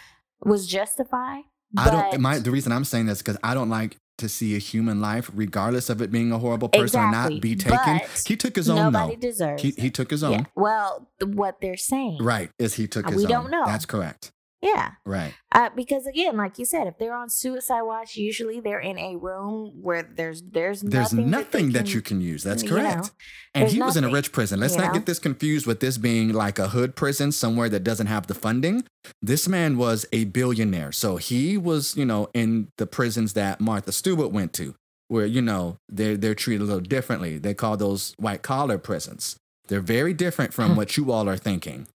[0.44, 1.44] was justified.
[1.78, 2.20] I don't.
[2.22, 5.32] My the reason I'm saying this because I don't like to see a human life,
[5.34, 7.80] regardless of it being a horrible person or not, be taken.
[8.00, 8.76] but He took his own.
[8.92, 9.22] nobody though.
[9.22, 9.64] deserves.
[9.64, 10.32] He he took his own.
[10.34, 10.44] Yeah.
[10.56, 12.50] Well, what they're saying, Right.
[12.60, 13.30] Is he took Uh, his we own?
[13.44, 13.64] don't know.
[13.66, 14.32] That's correct.
[14.62, 15.34] Yeah, Right.
[15.54, 19.16] uh, because again, like you said, if they're on suicide watch, usually they're in a
[19.16, 22.44] room where there's there's There's nothing, nothing that, they you can use.
[22.44, 23.12] That's you know, correct.
[23.56, 24.60] and he was in a rich prison.
[24.60, 24.94] Let's not know?
[24.94, 28.36] get this confused with this being like a hood prison somewhere that doesn't have the
[28.36, 28.84] funding.
[29.22, 30.92] This man was a billionaire.
[30.92, 34.76] So he was, you know, in the prisons that Martha Stewart went to,
[35.08, 37.40] where, you know, they're, they're treated a little differently.
[37.40, 39.38] They call those white collar prisons.
[39.70, 41.88] They're very different from what you all are thinking,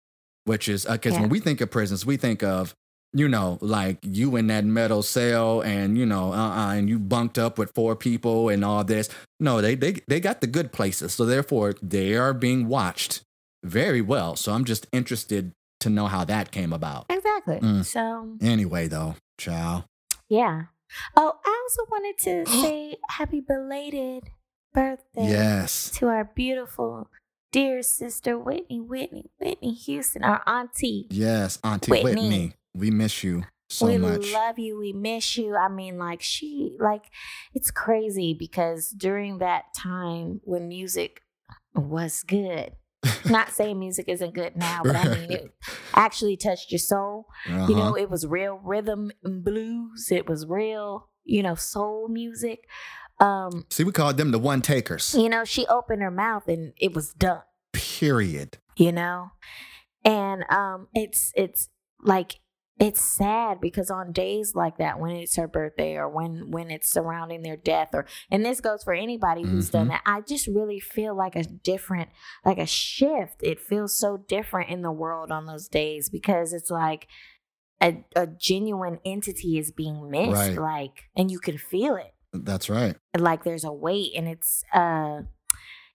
[0.45, 1.20] which is because Yeah.
[1.22, 2.74] when we think of prisons, we think of,
[3.12, 7.38] you know, like you in that metal cell and, you know, uh-uh, and you bunked
[7.38, 9.09] up with four people and all this.
[9.40, 11.14] No, they, they, they got the good places.
[11.14, 13.22] So therefore, they are being watched
[13.62, 14.34] very well.
[14.36, 17.07] So I'm just interested to know how that came about.
[17.09, 17.61] Exactly.
[17.61, 17.84] Mm.
[17.84, 19.84] So Anyway, though, ciao.
[20.28, 20.64] yeah.
[21.16, 24.24] Oh, I also wanted to say happy belated
[24.72, 25.90] birthday Yes.
[25.95, 27.09] to our beautiful
[27.55, 31.07] dear sister Whitney, Whitney, Whitney Houston, our auntie.
[31.09, 32.11] Yes, Auntie Whitney.
[32.11, 32.52] Whitney.
[32.74, 34.32] We miss you so we much.
[34.32, 34.76] love you.
[34.76, 35.55] We miss you.
[35.55, 37.05] I mean, like she, like
[37.55, 41.20] it's crazy because during that time when music
[41.76, 42.72] was good,
[43.24, 45.55] not saying music isn't good now, but I mean it
[45.94, 47.26] actually touched your soul.
[47.46, 47.66] uh-huh.
[47.68, 50.09] You know, it was real rhythm and blues.
[50.11, 52.64] It was real, you know, soul music.
[53.20, 55.14] Um, See, we called them the one takers.
[55.14, 57.42] you know, she opened her mouth and it was done,
[57.72, 58.58] Period.
[58.76, 59.30] you know?
[60.04, 61.68] And um it's it's
[62.02, 62.36] like
[62.80, 66.90] it's sad because on days like that when it's her birthday or when when it's
[66.90, 69.90] surrounding their death or and this goes for anybody who's done Mhm.
[69.90, 72.08] that i just really feel like a different
[72.44, 76.68] like a shift it feels so different in the world on those days because it's
[76.70, 77.06] like
[77.80, 80.58] a, a genuine entity is being missed Right.
[80.58, 82.97] like and you can feel it That's right.
[83.16, 85.22] like there's a weight and it's uh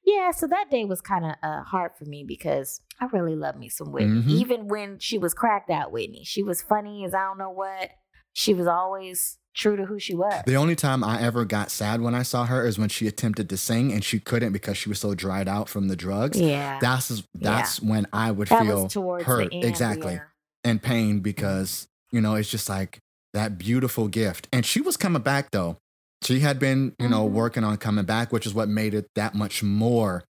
[0.06, 3.58] yeah so that day was kind of uh, hard for me because i really love
[3.58, 4.30] me some whitney Mhm.
[4.30, 7.92] even when she was cracked out whitney she was funny as i don't know what
[8.34, 10.44] she was always true to who she was.
[10.46, 13.50] The only time I ever got sad when I saw her is when she attempted
[13.50, 16.40] to sing and she couldn't because she was so dried out from the drugs.
[16.40, 16.78] yeah.
[16.80, 19.66] That's that's when I would That feel towards hurt end.
[19.66, 20.20] exactly yeah.
[20.64, 23.00] and pain because you know it's just like
[23.34, 24.48] that beautiful gift.
[24.54, 25.78] And she was coming back though.
[26.24, 27.32] She had been you know Mhm.
[27.34, 30.24] working on coming back, which is what made it that much more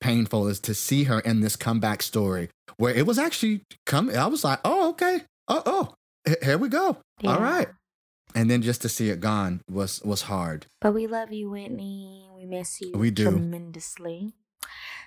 [0.00, 4.10] painful is to see her in this comeback story where it was actually come.
[4.10, 5.94] I was like, oh okay, oh oh,
[6.26, 6.98] h- here we go.
[7.20, 7.34] Yeah.
[7.34, 7.68] All right.
[8.34, 10.66] And then just to see it gone was was hard.
[10.80, 12.28] But we love you, Whitney.
[12.34, 13.30] We miss you We do.
[13.30, 14.34] tremendously.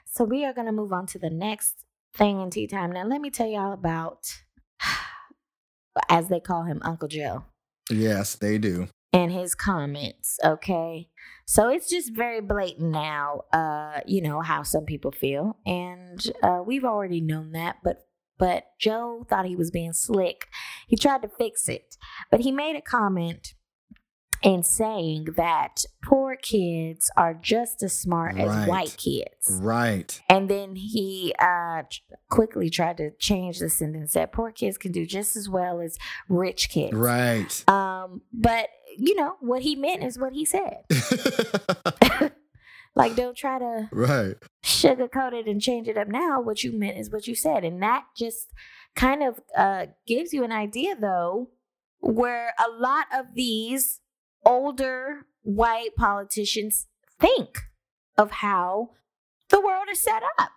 [0.06, 2.92] So we are going to move on to the next thing in tea time.
[2.92, 4.42] Now, let me tell y'all about,
[6.10, 7.46] as they call him, Uncle Joe.
[7.90, 8.88] Yes, they do.
[9.14, 11.10] And his comments okay?
[11.46, 16.62] So it's just very blatant now uh you know how some people feel and uh
[16.66, 18.08] we've already known that but
[18.38, 20.48] but joe thought he was being slick.
[20.88, 21.98] He tried to fix it
[22.30, 23.54] but he made a comment
[24.44, 30.20] in saying that poor kids are just as smart as white kids Right.
[30.30, 31.84] and then he uh,
[32.30, 35.98] quickly tried to change the sentence that poor kids can do just as well as
[36.30, 37.64] rich kids Right.
[37.70, 38.68] um, but
[38.98, 40.84] you know what he meant is what he said.
[42.96, 44.36] like, don't try to right.
[44.64, 46.42] sugarcoat it and change it up now.
[46.42, 48.50] What you meant is what you said, and that just
[48.96, 51.50] kind of uh, gives you an idea, though,
[52.02, 54.02] where a lot of these
[54.46, 56.88] older white politicians
[57.20, 57.60] think
[58.18, 58.90] of how
[59.50, 60.50] the world is set up.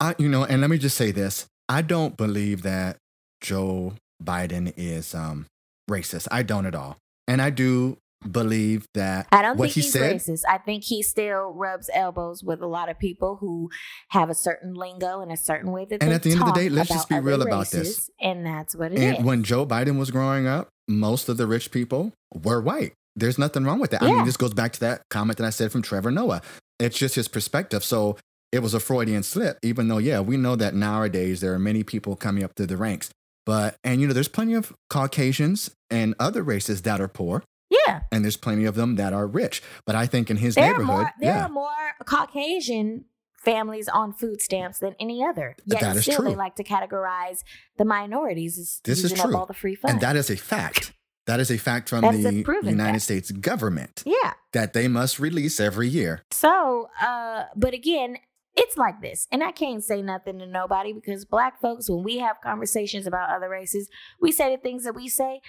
[0.00, 2.96] I, you know, and let me just say this: I don't believe that
[3.40, 5.46] Joe Biden is um,
[5.90, 6.28] racist.
[6.30, 6.96] I don't at all,
[7.28, 7.98] and I do
[8.30, 10.16] believe that I don't what think he he's said.
[10.16, 10.42] racist.
[10.48, 13.68] I think he still rubs elbows with a lot of people who
[14.08, 16.52] have a certain lingo and a certain way that And at the end of the
[16.54, 18.08] day, let's just be real about this.
[18.18, 19.16] and that's what it is.
[19.18, 22.94] And when Joe Biden was growing up, most of the rich people were white.
[23.16, 24.02] There's nothing wrong with that.
[24.02, 26.42] I mean, this goes back to that comment that I said from Trevor Noah.
[26.80, 27.84] It's just his perspective.
[27.84, 28.16] So
[28.50, 31.82] it was a Freudian slip, even though, yeah, we know that nowadays there are many
[31.84, 33.10] people coming up through the ranks.
[33.46, 38.00] But, and you know, there's plenty of Caucasians and other races that are poor, yeah,
[38.10, 39.62] and there's plenty of them that are rich.
[39.84, 41.70] But I think in his there neighborhood, more there yeah, are more
[42.06, 43.04] Caucasian
[43.44, 45.56] families on food stamps than any other.
[45.66, 47.42] Yet That is still, they like to categorize
[47.76, 49.36] the minorities as This is using up true.
[49.36, 49.92] all the free funds.
[49.92, 50.92] and that is a fact.
[51.26, 53.02] That is a fact from That is the United fact.
[53.02, 54.34] States government yeah.
[54.52, 56.22] that they must release every year.
[56.30, 58.18] So, uh, but again,
[58.56, 62.18] it's like this, and I can't say nothing to nobody because black folks, when we
[62.18, 63.88] have conversations about other races,
[64.20, 65.40] we say the things that we say.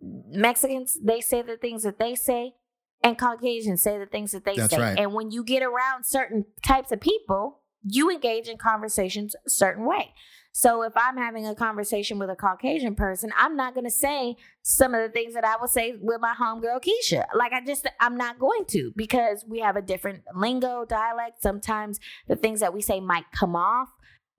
[0.00, 2.54] Mexicans, they say the things that they say,
[3.02, 4.80] and Caucasians say the things that they That's say.
[4.80, 4.98] right.
[4.98, 9.84] And when you get around certain types of people, you engage in conversations a certain
[9.84, 10.14] way.
[10.58, 14.36] So if I'm having a conversation with a Caucasian person, I'm not going to say
[14.62, 17.26] some of the things that I would say with my homegirl Keisha.
[17.34, 21.42] Like I just, I'm not going to because we have a different lingo, dialect.
[21.42, 23.90] Sometimes the things that we say might come off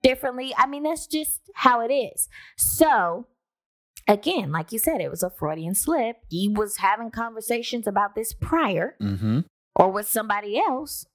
[0.02, 0.52] differently.
[0.58, 2.28] I mean, that's just how it is.
[2.56, 3.28] So
[4.08, 6.16] again, like you said, it was a Freudian slip.
[6.28, 9.40] He was having conversations about this prior Mm-hmm.
[9.76, 11.06] or with somebody else,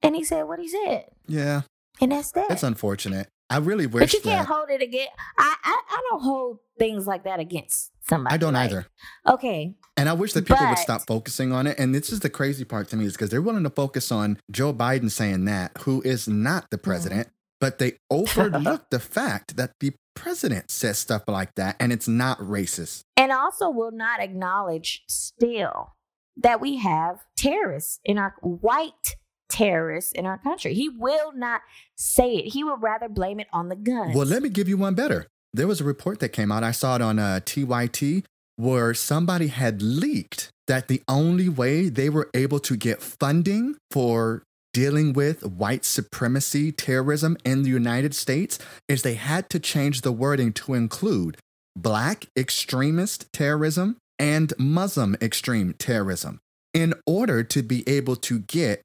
[0.00, 1.62] and he said what he said, Yeah,
[2.00, 2.52] and that's that.
[2.52, 3.26] it's unfortunate.
[3.50, 5.10] I really wish But you can't hold it against.
[5.38, 8.34] I, I I don't hold things like that against somebody.
[8.34, 8.86] I don't like, either.
[9.26, 11.78] Okay, And I wish that people would stop focusing on it.
[11.78, 14.38] And this is the crazy part to me is because they're willing to focus on
[14.50, 16.82] Joe Biden saying that, who is not the mm.
[16.82, 17.28] president,
[17.60, 22.38] but they overlook the fact that the president says stuff like that and it's not
[22.40, 23.02] racist.
[23.16, 25.94] and also will not acknowledge still
[26.36, 29.16] that we have terrorists in our white
[29.48, 30.74] terrorists in our country.
[30.74, 31.62] He will not
[31.96, 32.52] say it.
[32.52, 34.14] He would rather blame it on the guns.
[34.14, 35.26] Well, let me give you one better.
[35.52, 36.62] There was a report that came out.
[36.62, 38.24] I saw it on uh, TYT
[38.56, 44.42] where somebody had leaked that the only way they were able to get funding for
[44.74, 50.12] dealing with white supremacy terrorism in the United States is they had to change the
[50.12, 51.38] wording to include
[51.74, 56.40] black extremist terrorism and Muslim extreme terrorism
[56.74, 58.82] in order to be able to get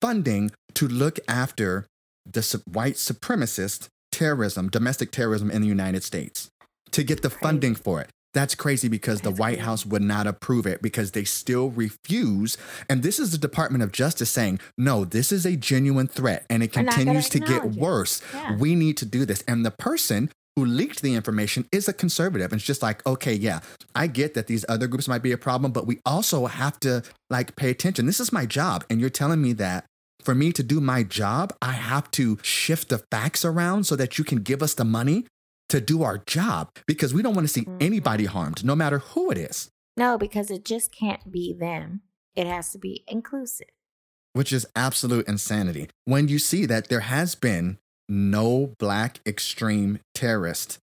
[0.00, 1.86] funding to look after
[2.24, 6.50] the su- white supremacist terrorism, domestic terrorism in the United States,
[6.92, 8.10] to get the funding for it.
[8.34, 9.60] That's crazy because the White.
[9.60, 12.58] House would not approve it because they still refuse.
[12.86, 16.62] And this is the Department of Justice saying, no, this is a genuine threat and
[16.62, 18.20] it We're continues to get it." worse.
[18.34, 18.56] Yeah.
[18.56, 19.42] We need to do this.
[19.48, 22.50] And the person who leaked the information is a conservative.
[22.50, 23.60] And it's just like, okay, yeah,
[23.94, 27.02] I get that these other groups might be a problem, but we also have to
[27.28, 28.06] like pay attention.
[28.06, 28.84] This is my job.
[28.88, 29.84] And you're telling me that
[30.22, 34.16] for me to do my job, I have to shift the facts around so that
[34.18, 35.26] you can give us the money
[35.68, 37.76] to do our job because we don't want to see Mhm.
[37.82, 39.68] anybody harmed, no matter who it is.
[39.96, 42.00] No, because it just can't be them.
[42.34, 43.68] It has to be inclusive.
[44.32, 45.88] which is absolute insanity.
[46.04, 47.78] When you see that there has been
[48.08, 50.78] no black extreme terrorist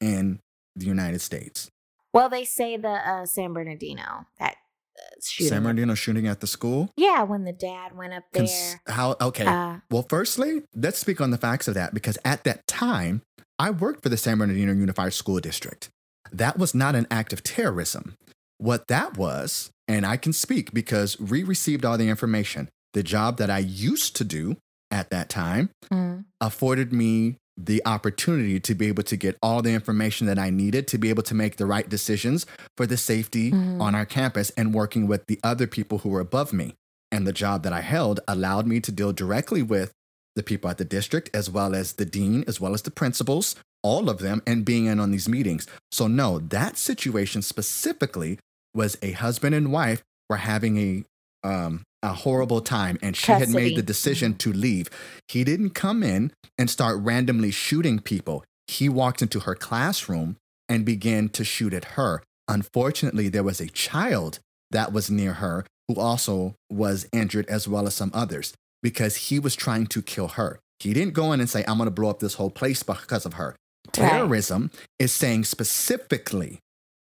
[0.00, 0.40] in
[0.76, 1.70] the United States.
[2.12, 4.56] Well, they say the uh, San Bernardino that
[4.98, 5.50] uh, shooting.
[5.50, 6.90] San Bernardino shooting at the school.
[6.96, 8.42] Yeah, when the dad went up there.
[8.42, 9.46] Cons- how okay.
[9.46, 13.22] uh, well, firstly, let's speak on the facts of that because at that time,
[13.58, 15.90] I worked for the San Bernardino Unified School District.
[16.32, 18.14] That was not an act of terrorism.
[18.58, 22.68] What that was, and I can speak because we received all the information.
[22.94, 24.56] The job that I used to do
[24.90, 29.72] at that time mm, afforded me the opportunity to be able to get all the
[29.72, 33.50] information that I needed to be able to make the right decisions for the safety
[33.50, 33.80] Mhm.
[33.80, 36.74] on our campus and working with the other people who were above me.
[37.10, 39.92] And the job that I held allowed me to deal directly with
[40.36, 43.56] the people at the district, as well as the dean, as well as the principals,
[43.82, 45.66] all of them, and being in on these meetings.
[45.90, 48.38] So, no, that situation specifically
[48.74, 51.04] was a husband and wife were having a
[51.48, 54.88] um, a horrible time, and she had made the decision to leave.
[55.28, 58.44] He didn't come in and start randomly shooting people.
[58.66, 60.36] He walked into her classroom
[60.68, 62.22] and began to shoot at her.
[62.46, 64.38] Unfortunately, there was a child
[64.70, 69.38] that was near her who also was injured, as well as some others, because he
[69.38, 70.60] was trying to kill her.
[70.80, 73.26] He didn't go in and say, I'm going to blow up this whole place because
[73.26, 73.56] of her.
[73.86, 74.10] Right.
[74.10, 76.60] Terrorism is saying specifically,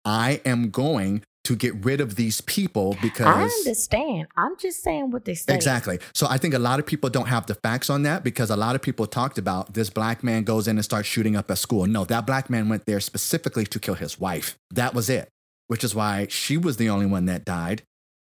[0.05, 4.29] I am going to get rid of these people because I understand.
[4.37, 5.55] I'm just saying what they say.
[5.55, 5.99] Exactly.
[6.15, 8.57] So I think a lot of people don't have the facts on that because a
[8.57, 11.57] lot of people talked about this black man goes in and starts shooting up at
[11.59, 11.87] school.
[11.87, 14.57] No, that black man went there specifically to kill his wife.
[14.71, 15.29] That was it,
[15.69, 17.83] which is why she was the only one that died.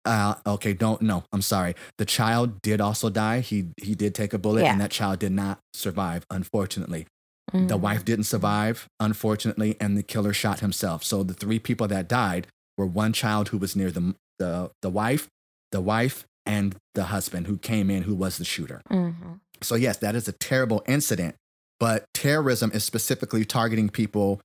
[0.06, 1.76] Uh, okay, don't no, I'm sorry.
[1.98, 3.42] The child did also die.
[3.42, 4.72] He he did take a bullet, Yeah.
[4.72, 6.26] and that child did not survive.
[6.32, 7.06] Unfortunately,
[7.52, 7.82] the Mm.
[7.82, 11.04] wife didn't survive, unfortunately, and the killer shot himself.
[11.04, 12.48] So the three people that died
[12.80, 15.28] were one child who was near the the, the wife,
[15.74, 18.82] the wife, and the husband who came in who was the shooter.
[18.90, 19.40] Mhm.
[19.62, 21.36] So yes, that is a terrible incident,
[21.80, 24.40] but terrorism is specifically targeting people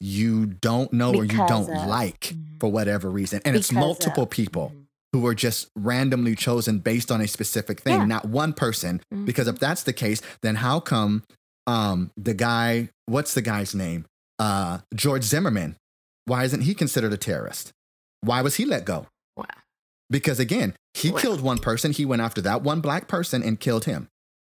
[0.00, 2.60] you don't know or you don't of- like Mhm.
[2.60, 3.40] for whatever reason.
[3.44, 4.84] And it's multiple of- people Mhm.
[5.12, 8.04] who were just randomly chosen based on a specific thing, Yeah.
[8.06, 9.00] not one person.
[9.24, 11.24] Because if that's the case, then how come
[11.68, 14.04] um, the guy, what's the guy's name?
[14.40, 15.76] Uh, George Zimmerman.
[16.24, 17.72] Why isn't he considered a terrorist?
[18.20, 19.06] Why was he let go?
[19.36, 19.46] Wow.
[20.10, 21.18] Because again, he Wow.
[21.18, 21.92] killed one person.
[21.92, 24.08] He went after that one black person and killed him.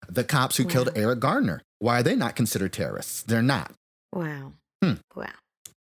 [0.09, 1.61] The cops who killed Eric Gardner.
[1.79, 3.23] Why are they not considered terrorists?
[3.23, 3.71] They're not.
[4.11, 4.53] Wow.
[4.83, 4.93] Hmm.
[5.15, 5.29] Wow.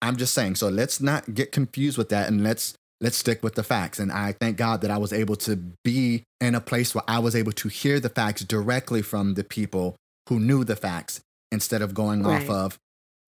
[0.01, 0.57] I'm just saying.
[0.57, 3.99] So let's not get confused with that and let's let's stick with the facts.
[3.99, 7.19] And I thank God that I was able to be in a place where I
[7.19, 9.97] was able to hear the facts directly from the people
[10.29, 11.21] who knew the facts
[11.51, 12.79] instead of going off of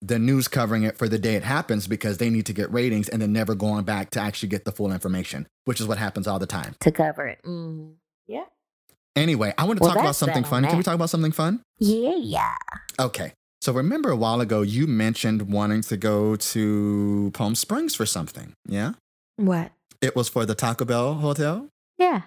[0.05, 3.09] the news covering it for the day it happens because they need to get ratings
[3.09, 6.27] and then never going back to actually get the full information, which is what happens
[6.27, 6.75] all the time.
[6.81, 7.39] To cover it.
[7.45, 7.93] Mm.
[8.27, 8.45] Yeah.
[9.15, 10.65] Anyway, I want to Well, talk about that's something that fun.
[10.65, 11.61] Can we talk about something fun?
[11.79, 12.15] Yeah.
[12.17, 12.55] Yeah.
[12.99, 13.33] Okay.
[13.61, 18.53] So remember a while ago you mentioned wanting to go to Palm Springs for something.
[18.67, 18.93] Yeah?
[19.37, 19.71] What?
[20.01, 21.69] It was for the Taco Bell hotel.
[21.97, 22.23] Yeah.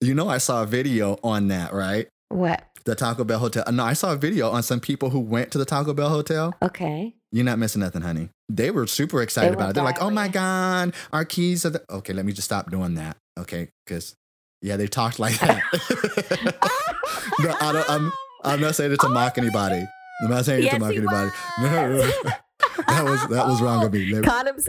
[0.00, 2.08] You know, I saw a video on that, right?
[2.30, 2.64] What?
[2.86, 3.64] The Taco Bell hotel.
[3.70, 6.54] No, I saw a video on some people who went to the Taco Bell hotel.
[6.62, 7.14] Okay.
[7.32, 8.28] You're not missing nothing, honey.
[8.48, 9.74] They were super excited They about it.
[9.74, 12.96] They're like, "Oh my god, our keys are the." Okay, let me just stop doing
[12.96, 13.16] that.
[13.38, 14.16] Okay, because
[14.62, 15.62] yeah, they talked like that.
[17.40, 17.90] no, I don't.
[17.90, 18.12] I'm.
[18.42, 19.86] I'm not saying it to Oh mock anybody.
[20.22, 21.30] I'm not saying it Yes, to mock anybody.
[21.60, 22.14] was.
[22.88, 24.12] that was that was wrong of me.
[24.12, 24.68] Let me- Condoms,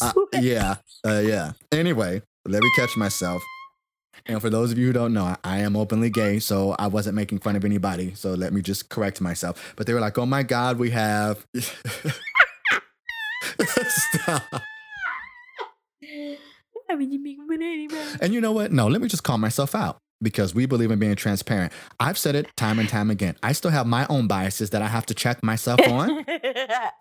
[0.00, 1.52] Uh, yeah, uh, yeah.
[1.72, 3.42] Anyway, let me catch myself.
[4.26, 6.86] And for those of you who don't know, I, I am openly gay, so I
[6.86, 8.14] wasn't making fun of anybody.
[8.14, 9.74] So let me just correct myself.
[9.76, 11.46] But they were like, "Oh my God, we have."
[13.86, 14.42] Stop.
[16.90, 18.00] I mean, you make fun of anybody.
[18.20, 18.72] And you know what?
[18.72, 21.72] No, let me just call myself out because we believe in being transparent.
[22.00, 23.36] I've said it time and time again.
[23.42, 26.24] I still have my own biases that I have to check myself on,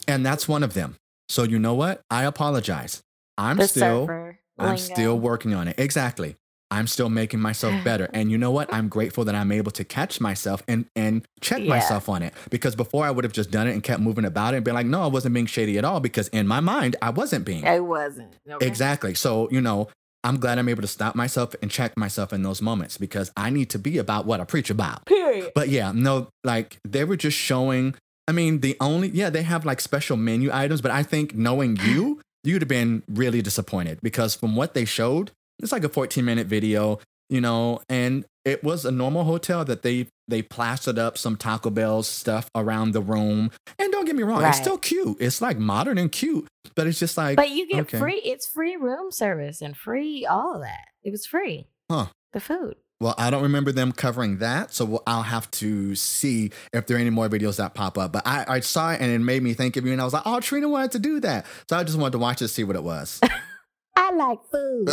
[0.08, 0.98] and that's one of them.
[1.30, 2.02] So you know what?
[2.12, 3.02] I apologize.
[3.38, 4.40] I'm the still surfer.
[4.60, 4.82] I'm lingo.
[4.82, 5.80] still working on it.
[5.80, 6.36] Exactly.
[6.74, 8.10] I'm still making myself better.
[8.14, 8.74] And you know what?
[8.74, 11.70] I'm grateful that I'm able to catch myself and and check Yeah.
[11.70, 12.34] myself on it.
[12.50, 14.74] Because before I would have just done it and kept moving about it and been
[14.74, 16.00] like, no, I wasn't being shady at all.
[16.00, 17.66] Because in my mind, I wasn't being.
[17.68, 18.34] I wasn't.
[18.50, 18.66] Okay.
[18.66, 19.14] Exactly.
[19.14, 19.88] So, you know,
[20.26, 23.50] I'm glad I'm able to stop myself and check myself in those moments because I
[23.50, 25.06] need to be about what I preach about.
[25.06, 25.52] Period.
[25.54, 27.96] But yeah, no, like they were just showing.
[28.28, 31.78] I mean, the only, yeah, they have like special menu items, but I think knowing
[31.84, 36.24] you, you'd have been really disappointed because from what they showed, it's like a 14
[36.24, 37.00] minute video,
[37.30, 41.70] you know, and it was a normal hotel that they they plastered up some Taco
[41.70, 43.52] Bell stuff around the room.
[43.78, 45.18] And don't get me wrong, it's still cute.
[45.20, 48.00] It's like modern and cute, but it's just like But you get okay.
[48.00, 48.22] free.
[48.24, 50.88] It's free room service and free all of that.
[51.04, 51.68] It was free.
[51.90, 52.08] Huh.
[52.32, 52.76] The food.
[53.04, 56.96] Well, I don't remember them covering that, so we'll, I'll have to see if there
[56.96, 58.14] are any more videos that pop up.
[58.14, 60.14] But I, I saw it and it made me think of you, and I was
[60.14, 62.64] like, "Oh, Trina wanted to do that," so I just wanted to watch it, see
[62.64, 63.20] what it was.
[63.96, 64.90] I like food.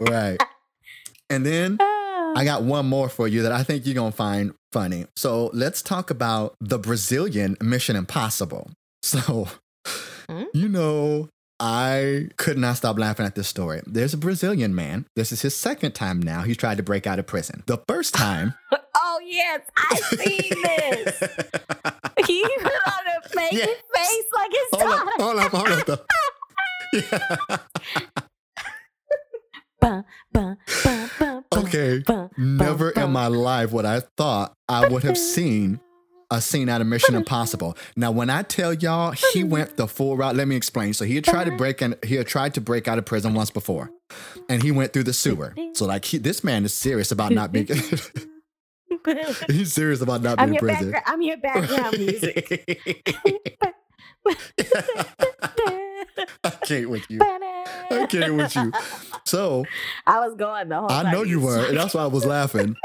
[0.00, 0.38] right.
[1.30, 5.06] And then I got one more for you that I think you're gonna find funny.
[5.16, 8.70] So let's talk about the Brazilian Mission Impossible.
[9.04, 9.48] So,
[10.30, 10.44] Hmm?
[10.54, 13.82] you know, I could not stop laughing at this story.
[13.84, 15.06] There's a Brazilian man.
[15.16, 16.42] This is his second time now.
[16.42, 17.64] He's tried to break out of prison.
[17.66, 18.54] The first time.
[19.32, 21.18] yes, I seen this.
[22.26, 23.68] he put on a fake Yes.
[23.94, 25.10] face like his hold daughter.
[25.10, 25.86] up, hold up, hold up.
[25.86, 27.58] though.
[29.82, 30.54] Yeah.
[31.54, 32.02] Okay.
[32.38, 35.80] Never in my life would I thought I would have seen
[36.30, 37.76] a scene out of Mission Impossible.
[37.96, 40.94] Now, when I tell y'all he went the full route, let me explain.
[40.94, 43.34] So he had tried to break and he had tried to break out of prison
[43.34, 43.90] once before,
[44.48, 45.54] and he went through the sewer.
[45.74, 47.68] So like he, this man is serious about not being.
[49.48, 50.94] he's serious about not I'm being present.
[51.06, 53.18] I'm your background music.
[56.44, 57.20] I can't with you.
[57.22, 58.72] I can't with you.
[59.24, 59.64] So
[60.06, 61.06] I was going the whole time.
[61.06, 62.76] I know you were, and that's why I was laughing.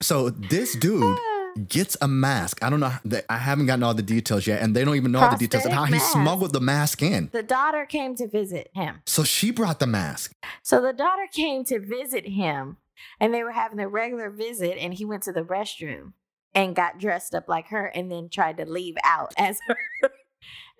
[0.00, 1.50] So this dude ah.
[1.68, 2.62] gets a mask.
[2.62, 2.92] I don't know.
[3.28, 5.66] I haven't gotten all the details yet, and they don't even know all the details
[5.66, 6.12] of how he mask.
[6.12, 7.28] smuggled the mask in.
[7.32, 9.02] The daughter came to visit him.
[9.06, 10.32] So she brought the mask.
[10.62, 12.76] So the daughter came to visit him,
[13.20, 16.12] and they were having a regular visit, and he went to the restroom
[16.54, 19.76] and got dressed up like her, and then tried to leave out as her.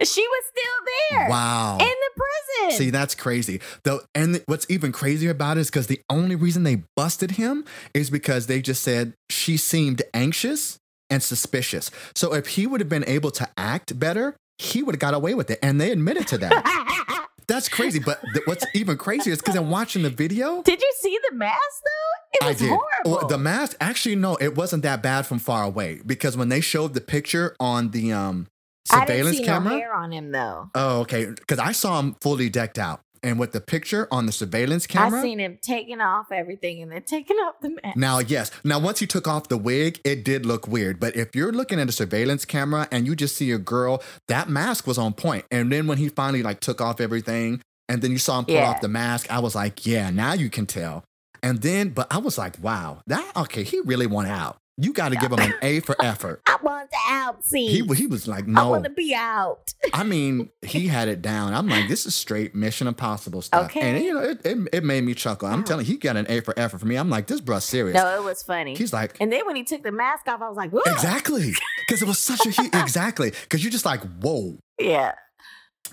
[0.03, 1.79] she was still there Wow.
[1.81, 2.23] in the
[2.65, 2.79] prison.
[2.79, 3.61] See, that's crazy.
[3.85, 7.65] Though, and what's even crazier about it is because the only reason they busted him
[7.95, 10.79] is because they just said she seemed anxious
[11.11, 11.91] and suspicious.
[12.15, 15.35] So if he would have been able to act better, he would have got away
[15.35, 17.25] with it, and they admitted to that.
[17.49, 17.99] That's crazy.
[17.99, 20.63] But th- what's even crazier is because I'm watching the video.
[20.63, 22.47] Did you see the mask though?
[22.47, 22.69] It I did.
[22.69, 23.11] horrible.
[23.11, 26.61] Well, the mask, actually, no, it wasn't that bad from far away because when they
[26.61, 28.47] showed the picture on the um,
[28.91, 29.73] I didn't surveillance see camera.
[29.73, 30.71] no hair on him though.
[30.75, 31.25] Oh, okay.
[31.27, 33.01] Because I saw him fully decked out.
[33.23, 35.19] And with the picture on the surveillance camera.
[35.19, 37.97] I seen him taking off everything and then taking off the mask.
[37.97, 38.51] Now, yes.
[38.65, 41.01] Now, once he took off the wig, it did look weird.
[41.01, 44.49] But if you're looking at a surveillance camera and you just see a girl, that
[44.49, 45.45] mask was on point.
[45.51, 48.55] And then when he finally like took off everything, and then you saw him pull
[48.55, 48.69] Yeah.
[48.71, 51.05] off the mask, I was like, yeah, now you can tell.
[51.43, 54.59] And then, but I was like, wow, that okay, he really went out.
[54.81, 56.41] You got to give him an A for effort.
[56.47, 57.69] I want the out scene.
[57.69, 58.61] He he was like, no.
[58.63, 59.75] I want to be out.
[59.93, 61.53] I mean, he had it down.
[61.53, 63.67] I'm like, this is straight Mission Impossible stuff.
[63.67, 63.81] Okay.
[63.81, 65.49] And you know, it, it, it made me chuckle.
[65.49, 66.95] I'm telling you, he got an A for effort for me.
[66.97, 67.95] I'm like, this bruh's serious.
[67.97, 68.77] No, it was funny.
[68.77, 71.53] He's like, and then when he took the mask off, I was like, "Whoa." exactly.
[71.87, 73.31] Because it was such a huge, exactly.
[73.31, 74.59] Because you're just like, whoa.
[74.79, 75.13] Yeah.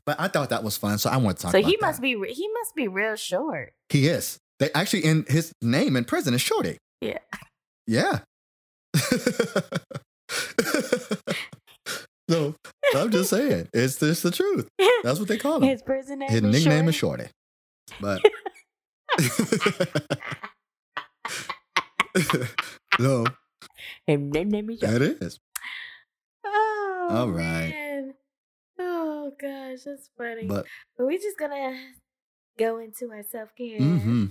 [0.06, 1.00] But I thought that was fun.
[1.00, 2.04] So I want to talk So he must that.
[2.04, 3.74] be he must be real short.
[3.90, 4.38] He is.
[4.60, 6.78] They actually, in his name in prison is Shorty.
[7.02, 7.18] Yeah.
[7.88, 8.20] Yeah.
[12.30, 12.56] so
[12.96, 14.68] I'm just saying, it's, it's the truth.
[15.04, 15.64] That's what they call him.
[15.64, 17.26] His prison name His is nickname is Shorty.
[17.26, 17.32] Shorty.
[18.00, 18.22] But
[23.00, 23.28] no,
[24.08, 24.98] His nickname is Shorty.
[24.98, 25.40] that is.
[26.46, 27.70] Oh, All right.
[27.70, 28.14] man.
[28.80, 30.48] Oh gosh, that's funny.
[30.48, 30.66] But,
[30.98, 31.78] But we're just gonna
[32.58, 34.26] go into our self care hmm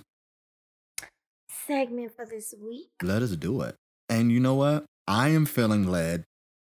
[1.67, 2.91] segment for this week.
[3.03, 3.75] let us do it.
[4.15, 4.85] And you know what?
[5.09, 6.23] I am feeling led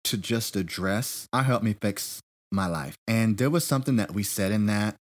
[0.05, 2.21] to just address I help me fix
[2.53, 2.97] my life.
[3.09, 4.97] And there was something that we said in that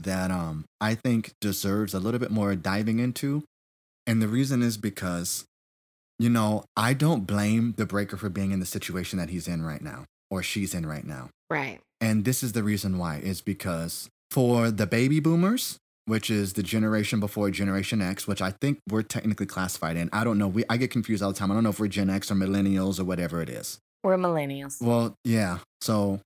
[0.00, 3.44] that um I think deserves a little bit more diving into.
[4.04, 5.44] And the reason is because
[6.18, 9.64] you know, I don't blame the breaker for being in the situation that he's in
[9.64, 11.30] right now or she's in right now.
[11.50, 11.80] Right.
[12.00, 16.62] And this is the reason why is because for the baby boomers, which is the
[16.62, 20.10] generation before Generation X, which I think we're technically classified in.
[20.12, 20.48] I don't know.
[20.48, 21.50] We I get confused all the time.
[21.50, 23.78] I don't know if we're Gen X or millennials or whatever it is.
[24.02, 24.82] We're millennials.
[24.82, 25.58] Well, yeah.
[25.80, 26.20] So,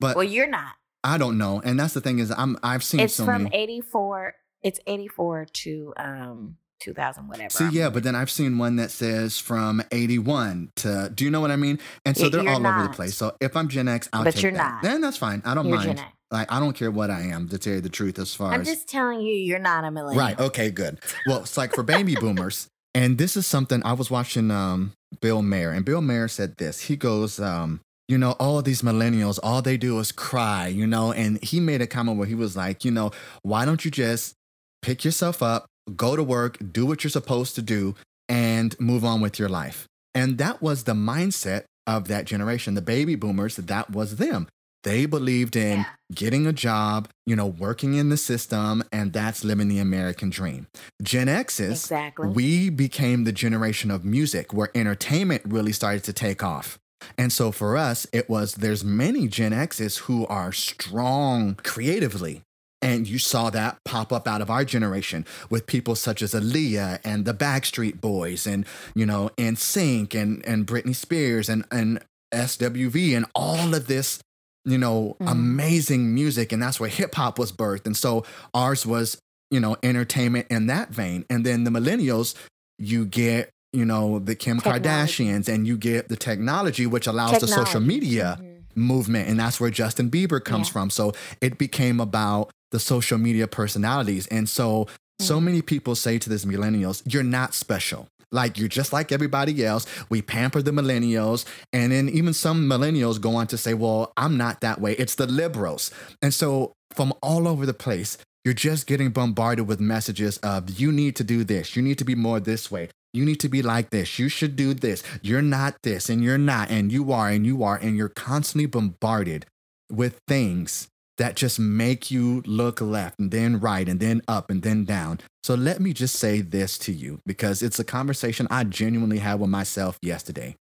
[0.00, 0.72] but well, you're not.
[1.04, 1.60] I don't know.
[1.64, 4.34] And that's the thing is, I'm I've seen It's so from 84.
[4.62, 7.50] It's 84 to um 2000 whatever.
[7.50, 11.30] See, I'm- yeah, but then I've seen one that says from 81 to, do you
[11.30, 11.78] know what I mean?
[12.04, 13.16] And so they're you're all over the place.
[13.16, 14.74] So if I'm Gen X, I'll But take you're that.
[14.74, 14.82] not.
[14.82, 15.42] Then that's fine.
[15.44, 15.96] I don't You're mind.
[15.96, 16.12] Gen X.
[16.30, 18.58] Like, I don't care what I am, to tell you the truth, as far as
[18.58, 20.20] I'm just telling you, you're not a millennial.
[20.20, 20.38] Right.
[20.38, 20.70] Okay.
[20.70, 21.00] Good.
[21.26, 24.50] Well, it's like for baby boomers, and this is something I was watching.
[24.50, 26.82] Um, Bill Maher, and Bill Maher said this.
[26.82, 31.12] He goes, um, you know, all these millennials, all they do is cry, you know.
[31.12, 33.10] And he made a comment where he was like, you know,
[33.42, 34.34] why don't you just
[34.82, 35.66] pick yourself up,
[35.96, 37.94] go to work, do what you're supposed to do,
[38.28, 39.86] and move on with your life.
[40.14, 42.74] And that was the mindset of that generation.
[42.74, 44.48] The baby boomers, that was them.
[44.82, 45.84] They believed in Yeah.
[46.14, 50.66] getting a job, you know, working in the system, and that's living the American dream.
[51.02, 52.28] Gen X's, Exactly.
[52.28, 56.78] we became the generation of music where entertainment really started to take off.
[57.18, 62.42] And so for us, it was there's many Gen X's who are strong creatively.
[62.82, 67.00] And you saw that pop up out of our generation with people such as Aaliyah
[67.04, 68.64] and the Backstreet Boys and,
[68.94, 72.00] you know, NSYNC and, and Britney Spears and, and
[72.32, 74.20] SWV and all of this,
[74.64, 75.30] you know, Mhm.
[75.30, 76.52] amazing music.
[76.52, 77.86] And that's where hip hop was birthed.
[77.86, 79.18] And so ours was,
[79.50, 81.24] you know, entertainment in that vein.
[81.30, 82.34] And then the millennials,
[82.78, 85.24] you get, you know, the Kim Technology.
[85.24, 87.86] Kardashians and you get the technology, which allows the social Technology.
[87.86, 88.76] media Mhm.
[88.76, 89.28] movement.
[89.28, 90.72] And that's where Justin Bieber comes Yeah.
[90.72, 90.90] from.
[90.90, 94.26] So it became about the social media personalities.
[94.28, 94.86] And so,
[95.20, 95.44] so Mhm.
[95.44, 98.08] many people say to this millennials, you're not special.
[98.32, 99.86] Like you're just like everybody else.
[100.08, 101.44] We pamper the millennials.
[101.72, 104.92] And then even some millennials go on to say, well, I'm not that way.
[104.92, 105.90] It's the liberals.
[106.22, 110.92] And so from all over the place, you're just getting bombarded with messages of you
[110.92, 111.76] need to do this.
[111.76, 112.88] You need to be more this way.
[113.12, 114.18] You need to be like this.
[114.18, 115.02] You should do this.
[115.20, 118.66] You're not this and you're not and you are and you are and you're constantly
[118.66, 119.46] bombarded
[119.90, 120.88] with things
[121.20, 125.20] that just make you look left and then right and then up and then down.
[125.44, 129.38] So let me just say this to you because it's a conversation I genuinely had
[129.38, 130.56] with myself yesterday.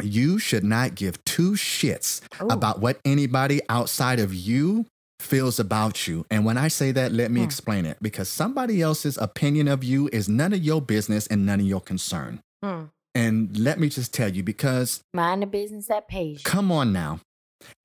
[0.00, 2.46] You should not give two shits Ooh.
[2.48, 4.86] about what anybody outside of you
[5.18, 6.24] feels about you.
[6.30, 7.46] And when I say that, let me Hmm.
[7.46, 11.58] explain it because somebody else's opinion of you is none of your business and none
[11.58, 12.40] of your concern.
[12.62, 12.84] Hmm.
[13.16, 16.44] And let me just tell you because Mind the business that pays you.
[16.44, 17.18] Come on now.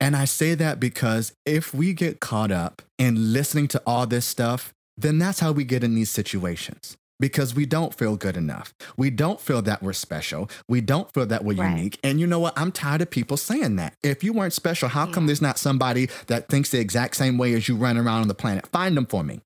[0.00, 4.24] And I say that because if we get caught up in listening to all this
[4.26, 6.96] stuff, then that's how we get in these situations.
[7.20, 8.74] Because we don't feel good enough.
[8.96, 10.50] We don't feel that we're special.
[10.68, 11.76] We don't feel that we're Right.
[11.76, 11.98] unique.
[12.02, 12.58] And you know what?
[12.58, 13.94] I'm tired of people saying that.
[14.02, 17.54] If you weren't special, how come there's not somebody that thinks the exact same way
[17.54, 18.66] as you run around on the planet?
[18.72, 19.40] Find them for me.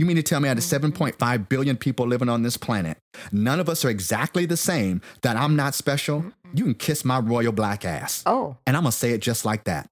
[0.00, 0.92] You mean to tell me out of Mhm.
[0.94, 2.96] 7.5 billion people living on this planet,
[3.32, 6.24] none of us are exactly the same, that I'm not special?
[6.54, 8.22] You can kiss my royal black ass.
[8.24, 9.90] Oh, And I'm going to say it just like that.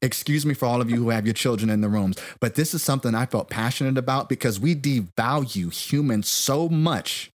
[0.00, 2.72] Excuse me for all of you who have your children in the rooms, but this
[2.72, 7.30] is something I felt passionate about because we devalue humans so much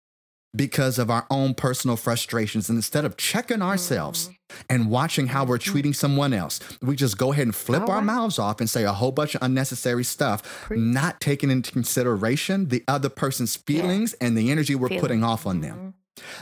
[0.59, 2.69] because of our own personal frustrations.
[2.69, 4.29] And instead of checking ourselves
[4.69, 7.97] and watching how we're treating someone else, we just go ahead and flip All our
[7.99, 8.05] right.
[8.05, 10.81] mouths off and say a whole bunch of unnecessary stuff, Preach.
[10.81, 15.61] not taking into consideration the other person's feelings and the energy we're putting off on
[15.63, 15.79] them.
[15.79, 15.93] Mhm.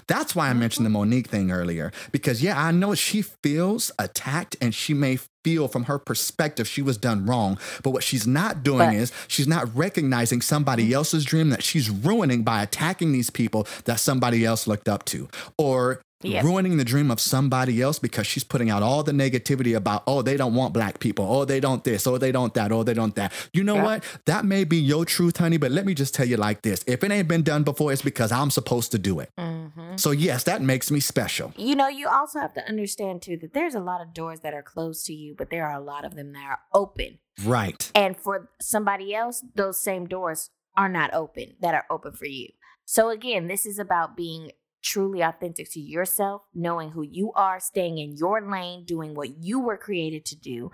[0.07, 0.61] That's why I mm-hmm.
[0.61, 1.93] mentioned the Mo'Nique thing earlier.
[2.13, 6.83] Because, yeah, I know she feels attacked and she may feel from her perspective she
[6.83, 7.59] was done wrong.
[7.83, 10.95] But what she's not doing But- is she's not recognizing somebody mm-hmm.
[10.95, 15.29] else's dream that she's ruining by attacking these people that somebody else looked up to.
[15.57, 16.45] Or Yep.
[16.45, 20.23] ruining the dream of somebody else because she's putting out all the negativity about, oh,
[20.23, 21.27] they don't want black people.
[21.31, 22.07] Oh, they don't this.
[22.07, 22.73] Oh, they don't that.
[22.73, 23.33] Oh, they don't that.
[23.53, 23.85] You know Yeah.
[23.85, 24.05] what?
[24.25, 26.83] That may be your truth, honey, but let me just tell you like this.
[26.87, 29.31] If it ain't been done before, it's because I'm supposed to do it.
[29.39, 30.01] Mhm.
[30.01, 31.53] So yes, that makes me special.
[31.57, 34.55] You know, you also have to understand too that there's a lot of doors that
[34.55, 37.19] are closed to you, but there are a lot of them that are open.
[37.45, 37.91] Right.
[37.95, 40.49] And for somebody else, those same doors
[40.79, 42.49] are not open that are open for you.
[42.87, 44.53] So again, this is about being
[44.87, 49.59] truly authentic to yourself, knowing who you are, staying in your lane, doing what you
[49.59, 50.71] were created to do,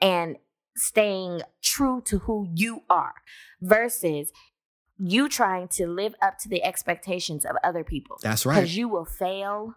[0.00, 0.36] and
[0.76, 3.14] staying true to who you are
[3.60, 4.32] versus
[4.98, 8.16] you trying to live up to the expectations of other people.
[8.22, 8.54] That's right.
[8.56, 9.74] Because you will fail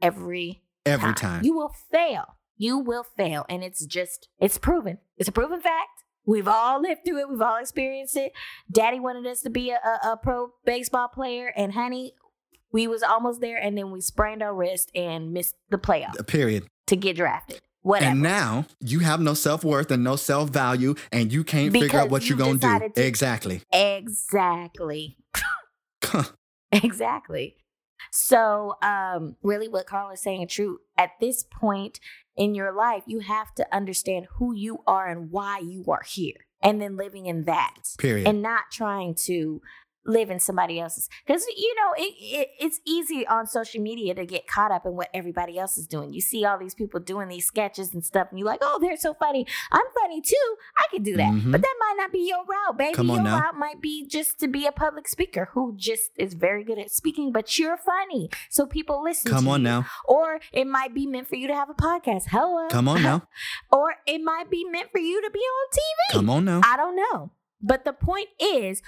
[0.00, 1.42] every Every time.
[1.44, 2.36] you will fail.
[2.56, 3.46] You will fail.
[3.48, 4.98] And it's just, it's proven.
[5.16, 6.04] It's a proven fact.
[6.24, 7.28] We've all lived through it.
[7.28, 8.32] We've all experienced it.
[8.70, 11.52] Daddy wanted us to be a, a, a pro baseball player.
[11.56, 12.12] And honey,
[12.72, 13.56] we was almost there.
[13.58, 16.64] And then we sprained our wrist and missed the playoff Period.
[16.86, 17.60] to get drafted.
[17.82, 18.10] Whatever.
[18.12, 21.98] And now you have no self worth and no self value, and you can't figure
[21.98, 22.88] out what you you're going to do.
[22.94, 23.62] to- Exactly.
[23.72, 25.16] exactly.
[26.74, 27.56] Exactly.
[28.10, 30.78] So, um, really, what Carl is saying is true.
[30.96, 32.00] At this point
[32.36, 36.46] in your life, you have to understand who you are and why you are here,
[36.62, 38.26] and then living in that, Period.
[38.26, 39.60] and not trying to
[40.04, 41.08] live in somebody else's.
[41.26, 44.92] Because you know, it, it it's easy on social media to get caught up in
[44.92, 46.12] what everybody else is doing.
[46.12, 48.96] You see all these people doing these sketches and stuff, and you're like, "Oh, they're
[48.96, 49.46] so funny.
[49.70, 50.56] I'm funny too.
[50.76, 51.52] I can do that." Mhm.
[51.52, 53.02] But that might not be your route, baby.
[53.02, 53.40] Your now.
[53.40, 56.90] route might be just to be a public speaker who just is very good at
[56.90, 59.30] speaking, but you're funny, so people listen.
[59.32, 59.64] Come to on you.
[59.64, 59.86] now.
[60.06, 62.24] Or it might be meant for you to have a podcast.
[62.28, 62.68] Hello.
[62.68, 63.22] Come on now.
[63.72, 66.12] or it might be meant for you to be on TV.
[66.14, 66.60] Come on now.
[66.64, 67.30] I don't know.
[67.60, 68.82] But the point is,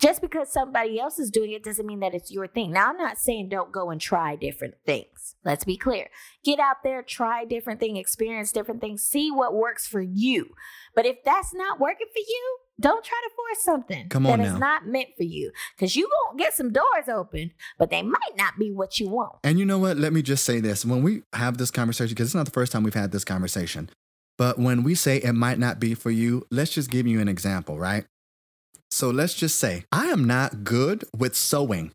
[0.00, 2.72] Just because somebody else is doing it doesn't mean that it's your thing.
[2.72, 5.36] Now, I'm not saying don't go and try different things.
[5.44, 6.08] Let's be clear.
[6.42, 10.54] Get out there, try different things, experience different things, see what works for you.
[10.94, 14.46] But if that's not working for you, don't try to force something Come on that
[14.46, 14.58] is now.
[14.58, 15.52] not meant for you.
[15.76, 19.36] Because you won't get some doors open, but they might not be what you want.
[19.44, 19.98] And you know what?
[19.98, 20.84] Let me just say this.
[20.84, 23.90] When we have this conversation, because it's not the first time we've had this conversation,
[24.38, 27.28] but when we say it might not be for you, let's just give you an
[27.28, 28.06] example, right?
[28.90, 31.92] So let's just say I am not good with sewing.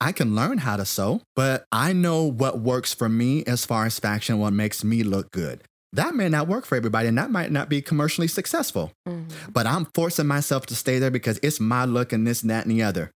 [0.00, 3.84] I can learn how to sew, but I know what works for me as far
[3.84, 5.64] as fashion, what makes me look good.
[5.92, 8.92] That may not work for everybody, and that might not be commercially successful.
[9.08, 9.50] Mm-hmm.
[9.50, 12.64] But I'm forcing myself to stay there because it's my look and this, and that,
[12.66, 13.10] and the other.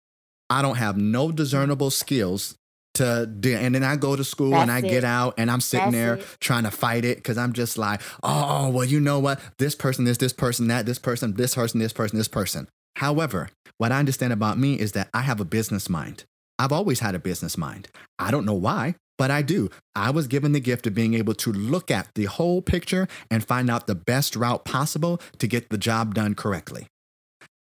[0.50, 2.56] I don't have no discernible skills
[3.00, 3.56] to do.
[3.56, 5.96] And then I go to school and I That's get out and I'm sitting That's
[5.96, 6.38] there it.
[6.40, 9.40] trying to fight it because I'm just like, oh, well, you know what?
[9.58, 12.68] This person is this person, that, this person, this person, this person, this person.
[12.98, 16.26] However, what I understand about me is that I have a business mind.
[16.60, 17.88] I've always had a business mind.
[18.20, 19.70] I don't know why, but I do.
[19.96, 23.46] I was given the gift of being able to look at the whole picture and
[23.46, 26.88] find out the best route possible to get the job done correctly.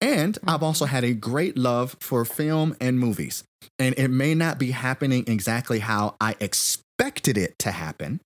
[0.01, 0.49] And mm-hmm.
[0.49, 3.43] I've also had a great love for film and movies.
[3.77, 8.21] And it may not be happening exactly how I expected it to happen,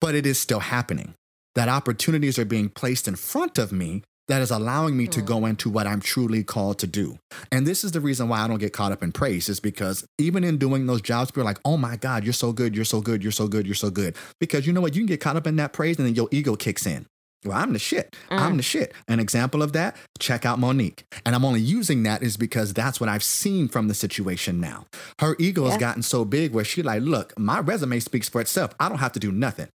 [0.00, 1.14] but it is still happening.
[1.54, 5.26] That opportunities are being placed in front of me that is allowing me to mm-hmm.
[5.26, 7.18] go into what I'm truly called to do.
[7.50, 10.06] And this is the reason why I don't get caught up in praise, is because
[10.16, 12.84] even in doing those jobs, people are like, oh my God, you're so good, you're
[12.84, 14.16] so good, you're so good, you're so good.
[14.40, 14.94] Because you know what?
[14.94, 17.06] You can get caught up in that praise and then your ego kicks in.
[17.44, 18.14] Well, I'm the shit.
[18.30, 18.94] I'm the shit.
[19.08, 21.02] An example of that, check out Mo'Nique.
[21.26, 24.86] And I'm only using that is because that's what I've seen from the situation now.
[25.20, 28.74] Her ego has gotten so big where she like, look, my resume speaks for itself.
[28.78, 29.68] I don't have to do nothing.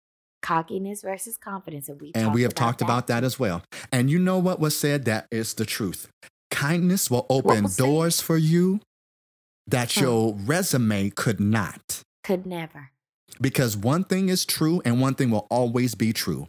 [0.42, 1.88] Cockiness versus confidence.
[1.88, 3.62] And we, And we have talked about that as well.
[3.90, 5.06] And you know what was said?
[5.06, 6.08] That is the truth.
[6.50, 7.82] Kindness will open said?
[7.82, 8.80] doors for you
[9.66, 10.00] that Hmm.
[10.02, 12.02] your resume could not.
[12.22, 12.90] Could never.
[13.40, 16.46] Because one thing is true and one thing will always be true.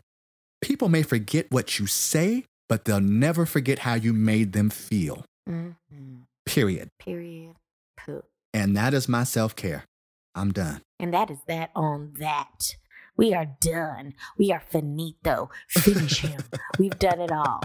[0.61, 5.25] People may forget what you say, but they'll never forget how you made them feel.
[5.47, 6.21] Mm-hmm.
[6.45, 6.89] Period.
[6.99, 7.55] Period.
[7.97, 8.23] Poo.
[8.53, 9.85] And that is my self care.
[10.33, 10.81] I'm done.
[10.99, 12.75] And that is that on that.
[13.17, 14.13] We are done.
[14.37, 15.49] We are finito.
[15.69, 16.41] Finish him.
[16.79, 17.61] We've done it all.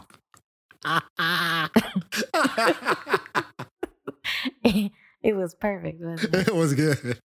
[5.23, 7.19] it was perfect, wasn't it was good.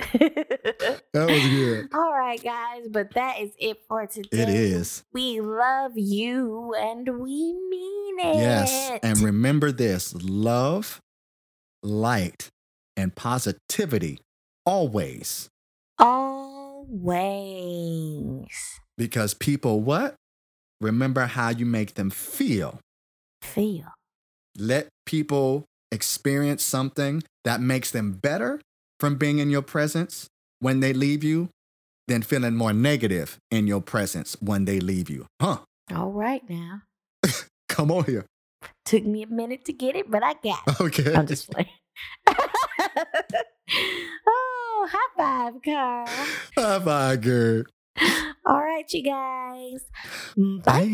[1.12, 1.88] That was good.
[1.94, 4.42] all right, guys, but that is it for today.
[4.42, 5.04] It is.
[5.12, 8.36] We love you and we mean it.
[8.36, 8.98] Yes.
[9.02, 11.00] And remember this love,
[11.82, 12.48] light,
[12.96, 14.18] and positivity
[14.66, 15.48] always.
[15.98, 16.90] always
[18.98, 20.14] Because people, what?
[20.80, 22.80] Remember how you make them feel.
[23.42, 23.86] feel.
[24.56, 28.60] Let people experience something that makes them better
[29.04, 31.50] from being in your presence when they leave you
[32.08, 35.26] than feeling more negative in your presence when they leave you.
[35.42, 35.58] Huh?
[35.94, 36.80] All right now.
[37.68, 38.24] Come on here.
[38.86, 40.80] Took me a minute to get it, but I got it.
[40.80, 41.14] Okay.
[41.18, 41.68] I'm just playing.
[44.26, 46.08] oh, high five, Carl.
[46.56, 47.64] Bye bye, girl.
[48.46, 49.84] All right, you guys.
[50.64, 50.80] Bye.
[50.80, 50.88] I'm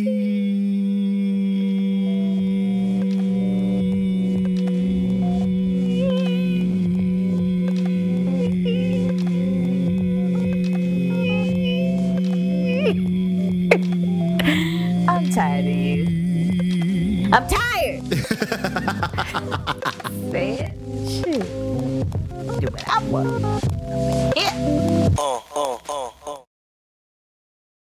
[23.11, 23.80] Shoot.